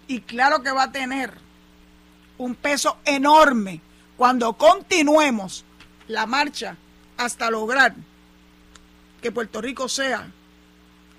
Y 0.08 0.22
claro 0.22 0.62
que 0.62 0.72
va 0.72 0.84
a 0.84 0.92
tener 0.92 1.38
un 2.38 2.56
peso 2.56 2.98
enorme 3.06 3.82
cuando 4.18 4.54
continuemos 4.54 5.66
la 6.08 6.26
marcha 6.26 6.78
hasta 7.18 7.50
lograr 7.50 7.96
que 9.22 9.32
Puerto 9.32 9.62
Rico 9.62 9.88
sea 9.88 10.32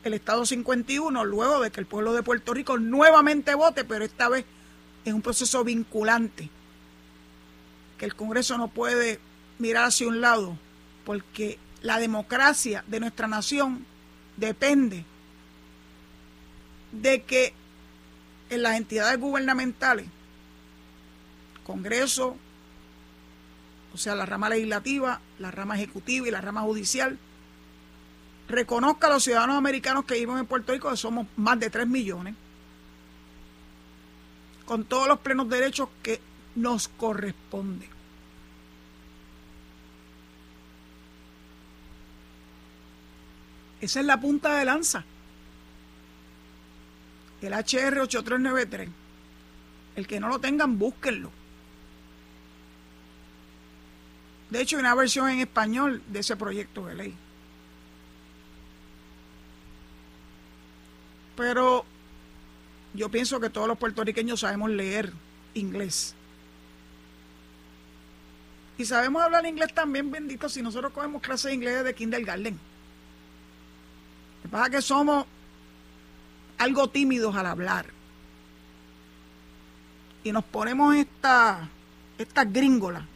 el 0.05 0.15
Estado 0.15 0.45
51, 0.45 1.25
luego 1.25 1.61
de 1.61 1.71
que 1.71 1.81
el 1.81 1.87
pueblo 1.87 2.13
de 2.13 2.23
Puerto 2.23 2.53
Rico 2.53 2.79
nuevamente 2.79 3.55
vote, 3.55 3.85
pero 3.85 4.05
esta 4.05 4.29
vez 4.29 4.45
en 5.05 5.15
un 5.15 5.23
proceso 5.23 5.65
vinculante, 5.65 6.51
que 7.99 8.05
el 8.05 8.15
Congreso 8.15 8.59
no 8.59 8.69
puede 8.69 9.19
mirar 9.59 9.87
hacia 9.87 10.09
un 10.09 10.21
lado, 10.21 10.59
porque 11.07 11.59
la 11.81 11.99
democracia 11.99 12.85
de 12.87 13.01
nuestra 13.01 13.27
nación 13.29 13.87
depende 14.37 15.05
de 16.93 17.23
que 17.23 17.55
en 18.51 18.63
las 18.63 18.77
entidades 18.77 19.19
gubernamentales, 19.19 20.07
Congreso, 21.65 22.37
o 23.95 23.97
sea, 23.97 24.17
la 24.17 24.27
rama 24.27 24.49
legislativa, 24.49 25.21
la 25.39 25.53
rama 25.53 25.77
ejecutiva 25.77 26.27
y 26.27 26.33
la 26.33 26.41
rama 26.41 26.63
judicial, 26.63 27.17
reconozca 28.49 29.07
a 29.07 29.11
los 29.11 29.23
ciudadanos 29.23 29.57
americanos 29.57 30.05
que 30.05 30.15
viven 30.15 30.39
en 30.39 30.47
Puerto 30.47 30.73
Rico, 30.73 30.91
que 30.91 30.97
somos 30.97 31.29
más 31.37 31.61
de 31.61 31.71
3 31.71 31.87
millones, 31.87 32.35
con 34.67 34.85
todos 34.85 35.07
los 35.07 35.21
plenos 35.21 35.49
derechos 35.49 35.89
que 36.03 36.21
nos 36.57 36.89
corresponden. 36.89 37.89
Esa 43.81 44.01
es 44.01 44.07
la 44.07 44.21
punta 44.21 44.55
de 44.55 44.65
lanza. 44.65 45.05
El 47.43 47.53
HR 47.53 48.01
8393. 48.01 48.89
El 49.95 50.07
que 50.07 50.19
no 50.19 50.29
lo 50.29 50.41
tengan, 50.41 50.79
búsquenlo. 50.79 51.31
De 54.55 54.63
hecho, 54.63 54.77
hay 54.77 54.81
una 54.83 54.95
versión 54.95 55.29
en 55.31 55.41
español 55.41 56.01
de 56.07 56.21
ese 56.21 56.37
proyecto 56.37 56.87
de 56.87 56.95
ley. 56.95 57.15
Pero 61.37 61.85
yo 62.95 63.09
pienso 63.09 63.41
que 63.41 63.51
todos 63.51 63.67
los 63.67 63.77
puertorriqueños 63.77 64.39
sabemos 64.39 64.71
leer 64.71 65.13
inglés. 65.55 66.15
Y 68.79 68.85
sabemos 68.85 69.25
hablar 69.25 69.45
inglés 69.45 69.75
también, 69.75 70.13
bendito, 70.13 70.49
si 70.49 70.63
nosotros 70.63 70.93
cogemos 70.93 71.21
clases 71.21 71.47
de 71.47 71.55
inglés 71.55 71.83
de 71.83 71.93
kindergarten. 71.93 72.55
Lo 72.55 74.43
que 74.43 74.49
pasa 74.51 74.67
es 74.67 74.71
que 74.71 74.83
somos 74.83 75.27
algo 76.59 76.89
tímidos 76.91 77.35
al 77.35 77.47
hablar. 77.47 77.87
Y 80.23 80.31
nos 80.31 80.45
ponemos 80.45 80.95
esta, 80.95 81.69
estas 82.19 82.53
gringolas 82.53 83.14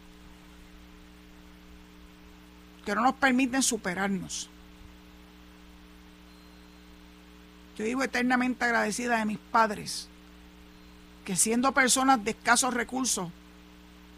que 2.88 2.94
no 2.94 3.02
nos 3.02 3.16
permiten 3.16 3.62
superarnos. 3.62 4.48
Yo 7.76 7.84
vivo 7.84 8.02
eternamente 8.02 8.64
agradecida 8.64 9.18
de 9.18 9.26
mis 9.26 9.36
padres, 9.36 10.08
que 11.26 11.36
siendo 11.36 11.72
personas 11.72 12.24
de 12.24 12.30
escasos 12.30 12.72
recursos, 12.72 13.28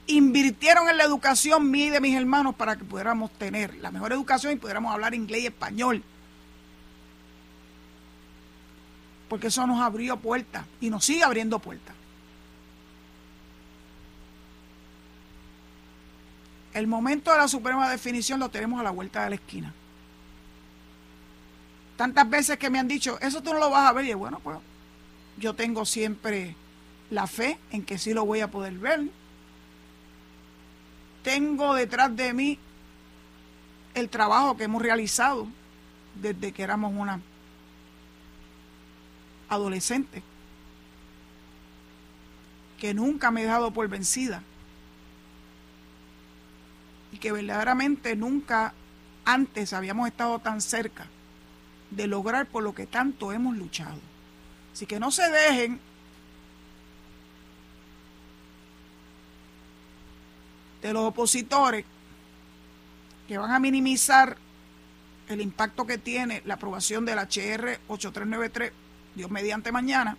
invirtieron 0.06 0.88
en 0.88 0.98
la 0.98 1.02
educación 1.02 1.68
mía 1.68 1.86
y 1.86 1.90
de 1.90 2.00
mis 2.00 2.16
hermanos 2.16 2.54
para 2.54 2.76
que 2.76 2.84
pudiéramos 2.84 3.32
tener 3.32 3.74
la 3.78 3.90
mejor 3.90 4.12
educación 4.12 4.52
y 4.52 4.56
pudiéramos 4.56 4.92
hablar 4.94 5.14
inglés 5.14 5.42
y 5.42 5.46
español 5.46 6.04
porque 9.28 9.46
eso 9.46 9.64
nos 9.66 9.80
abrió 9.80 10.16
puertas 10.16 10.64
y 10.80 10.90
nos 10.90 11.04
sigue 11.04 11.22
abriendo 11.22 11.60
puertas. 11.60 11.94
El 16.72 16.86
momento 16.86 17.32
de 17.32 17.38
la 17.38 17.48
suprema 17.48 17.90
definición 17.90 18.38
lo 18.38 18.48
tenemos 18.48 18.80
a 18.80 18.84
la 18.84 18.90
vuelta 18.90 19.24
de 19.24 19.30
la 19.30 19.36
esquina. 19.36 19.74
Tantas 21.96 22.30
veces 22.30 22.58
que 22.58 22.70
me 22.70 22.78
han 22.78 22.88
dicho, 22.88 23.18
eso 23.20 23.42
tú 23.42 23.52
no 23.52 23.58
lo 23.58 23.70
vas 23.70 23.88
a 23.88 23.92
ver. 23.92 24.04
Y 24.04 24.14
bueno, 24.14 24.40
pues 24.42 24.58
yo 25.36 25.54
tengo 25.54 25.84
siempre 25.84 26.54
la 27.10 27.26
fe 27.26 27.58
en 27.72 27.84
que 27.84 27.98
sí 27.98 28.14
lo 28.14 28.24
voy 28.24 28.40
a 28.40 28.50
poder 28.50 28.74
ver. 28.74 29.08
Tengo 31.24 31.74
detrás 31.74 32.14
de 32.16 32.32
mí 32.32 32.58
el 33.94 34.08
trabajo 34.08 34.56
que 34.56 34.64
hemos 34.64 34.80
realizado 34.80 35.48
desde 36.14 36.52
que 36.52 36.62
éramos 36.62 36.92
una 36.94 37.20
adolescente, 39.48 40.22
que 42.78 42.94
nunca 42.94 43.30
me 43.32 43.42
he 43.42 43.46
dado 43.46 43.72
por 43.72 43.88
vencida 43.88 44.42
y 47.12 47.18
que 47.18 47.32
verdaderamente 47.32 48.16
nunca 48.16 48.74
antes 49.24 49.72
habíamos 49.72 50.08
estado 50.08 50.38
tan 50.38 50.60
cerca 50.60 51.06
de 51.90 52.06
lograr 52.06 52.46
por 52.46 52.62
lo 52.62 52.74
que 52.74 52.86
tanto 52.86 53.32
hemos 53.32 53.56
luchado. 53.56 53.98
Así 54.72 54.86
que 54.86 55.00
no 55.00 55.10
se 55.10 55.28
dejen 55.28 55.80
de 60.82 60.92
los 60.92 61.02
opositores 61.02 61.84
que 63.28 63.38
van 63.38 63.50
a 63.50 63.58
minimizar 63.58 64.36
el 65.28 65.40
impacto 65.40 65.86
que 65.86 65.98
tiene 65.98 66.42
la 66.44 66.54
aprobación 66.54 67.04
del 67.04 67.18
HR 67.18 67.78
8393, 67.88 68.72
Dios 69.14 69.30
mediante 69.30 69.70
mañana, 69.70 70.16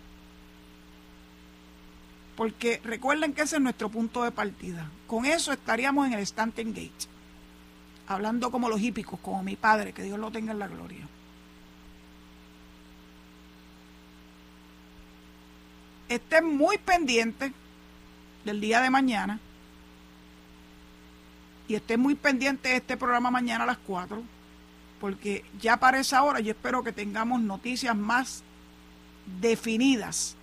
porque 2.36 2.80
recuerden 2.84 3.32
que 3.32 3.42
ese 3.42 3.56
es 3.56 3.62
nuestro 3.62 3.88
punto 3.88 4.24
de 4.24 4.30
partida. 4.30 4.90
Con 5.06 5.26
eso 5.26 5.52
estaríamos 5.52 6.06
en 6.06 6.14
el 6.14 6.20
Stanton 6.20 6.72
Gate, 6.72 7.06
hablando 8.06 8.50
como 8.50 8.68
los 8.68 8.80
hípicos, 8.80 9.20
como 9.20 9.42
mi 9.42 9.56
padre, 9.56 9.92
que 9.92 10.02
Dios 10.02 10.18
lo 10.18 10.30
tenga 10.30 10.52
en 10.52 10.58
la 10.58 10.68
gloria. 10.68 11.06
Estén 16.08 16.56
muy 16.56 16.78
pendientes 16.78 17.52
del 18.44 18.60
día 18.60 18.80
de 18.80 18.90
mañana 18.90 19.40
y 21.68 21.74
estén 21.74 22.00
muy 22.00 22.14
pendientes 22.14 22.70
de 22.70 22.76
este 22.76 22.96
programa 22.96 23.30
mañana 23.30 23.64
a 23.64 23.66
las 23.66 23.78
4 23.78 24.22
porque 25.00 25.44
ya 25.60 25.78
para 25.78 25.98
esa 25.98 26.22
hora 26.22 26.38
yo 26.38 26.52
espero 26.52 26.84
que 26.84 26.92
tengamos 26.92 27.40
noticias 27.40 27.96
más 27.96 28.44
definidas 29.40 30.36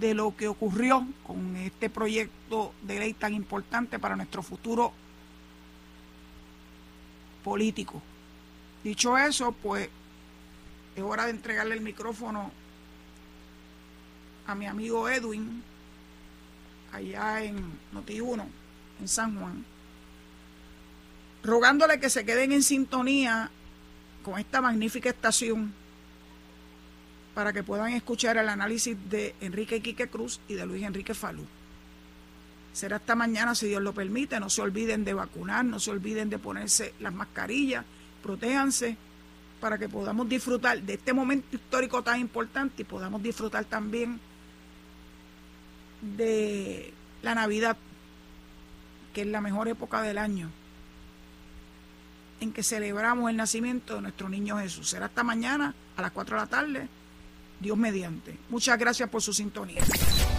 de 0.00 0.14
lo 0.14 0.36
que 0.36 0.48
ocurrió 0.48 1.06
con 1.22 1.56
este 1.56 1.90
proyecto 1.90 2.72
de 2.82 2.98
ley 2.98 3.14
tan 3.14 3.34
importante 3.34 3.98
para 3.98 4.16
nuestro 4.16 4.42
futuro 4.42 4.92
político. 7.44 8.02
Dicho 8.82 9.16
eso, 9.16 9.52
pues 9.52 9.88
es 10.96 11.02
hora 11.02 11.26
de 11.26 11.30
entregarle 11.30 11.74
el 11.74 11.80
micrófono 11.80 12.50
a 14.46 14.54
mi 14.54 14.66
amigo 14.66 15.08
Edwin, 15.08 15.62
allá 16.92 17.42
en 17.44 17.56
Noti1, 17.92 18.44
en 19.00 19.08
San 19.08 19.38
Juan 19.38 19.72
rogándole 21.42 21.98
que 21.98 22.10
se 22.10 22.24
queden 22.24 22.52
en 22.52 22.62
sintonía 22.62 23.50
con 24.22 24.38
esta 24.38 24.60
magnífica 24.60 25.10
estación 25.10 25.74
para 27.34 27.52
que 27.52 27.62
puedan 27.62 27.92
escuchar 27.92 28.36
el 28.36 28.48
análisis 28.48 28.96
de 29.08 29.34
Enrique 29.40 29.80
Quique 29.80 30.08
Cruz 30.08 30.40
y 30.48 30.54
de 30.54 30.66
Luis 30.66 30.82
Enrique 30.82 31.14
Falú. 31.14 31.44
Será 32.72 32.96
esta 32.96 33.14
mañana, 33.14 33.54
si 33.54 33.68
Dios 33.68 33.82
lo 33.82 33.92
permite. 33.92 34.40
No 34.40 34.48
se 34.48 34.62
olviden 34.62 35.04
de 35.04 35.14
vacunar, 35.14 35.64
no 35.64 35.78
se 35.78 35.90
olviden 35.90 36.30
de 36.30 36.38
ponerse 36.38 36.94
las 37.00 37.12
mascarillas, 37.12 37.84
protéjanse 38.22 38.96
para 39.60 39.78
que 39.78 39.88
podamos 39.88 40.28
disfrutar 40.28 40.80
de 40.80 40.94
este 40.94 41.12
momento 41.12 41.56
histórico 41.56 42.02
tan 42.02 42.20
importante 42.20 42.82
y 42.82 42.84
podamos 42.84 43.22
disfrutar 43.22 43.64
también 43.64 44.18
de 46.00 46.92
la 47.22 47.34
Navidad, 47.34 47.76
que 49.14 49.20
es 49.20 49.26
la 49.26 49.40
mejor 49.40 49.68
época 49.68 50.02
del 50.02 50.18
año 50.18 50.50
en 52.42 52.52
que 52.52 52.64
celebramos 52.64 53.30
el 53.30 53.36
nacimiento 53.36 53.94
de 53.94 54.00
nuestro 54.02 54.28
niño 54.28 54.58
Jesús. 54.58 54.90
Será 54.90 55.06
esta 55.06 55.22
mañana 55.22 55.74
a 55.96 56.02
las 56.02 56.10
4 56.10 56.36
de 56.36 56.42
la 56.42 56.48
tarde, 56.48 56.88
Dios 57.62 57.78
mediante. 57.78 58.36
Muchas 58.50 58.78
gracias 58.78 59.08
por 59.08 59.22
su 59.22 59.32
sintonía. 59.32 59.80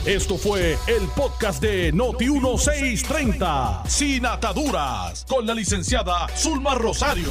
Esto 0.05 0.37
fue 0.37 0.77
el 0.87 1.07
podcast 1.15 1.61
de 1.61 1.91
Noti 1.93 2.29
1630, 2.29 3.83
sin 3.87 4.25
ataduras, 4.25 5.25
con 5.27 5.47
la 5.47 5.53
licenciada 5.53 6.27
Zulma 6.37 6.75
Rosario. 6.75 7.29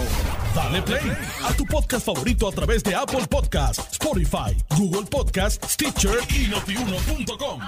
Dale 0.55 0.83
play 0.83 1.13
a 1.45 1.53
tu 1.55 1.65
podcast 1.67 2.07
favorito 2.07 2.49
a 2.49 2.53
través 2.53 2.83
de 2.83 2.95
Apple 2.95 3.27
Podcasts, 3.29 3.93
Spotify, 3.93 4.57
Google 4.77 5.07
Podcasts, 5.07 5.75
Stitcher 5.75 6.19
y 6.31 6.49
notiuno.com. 6.49 7.61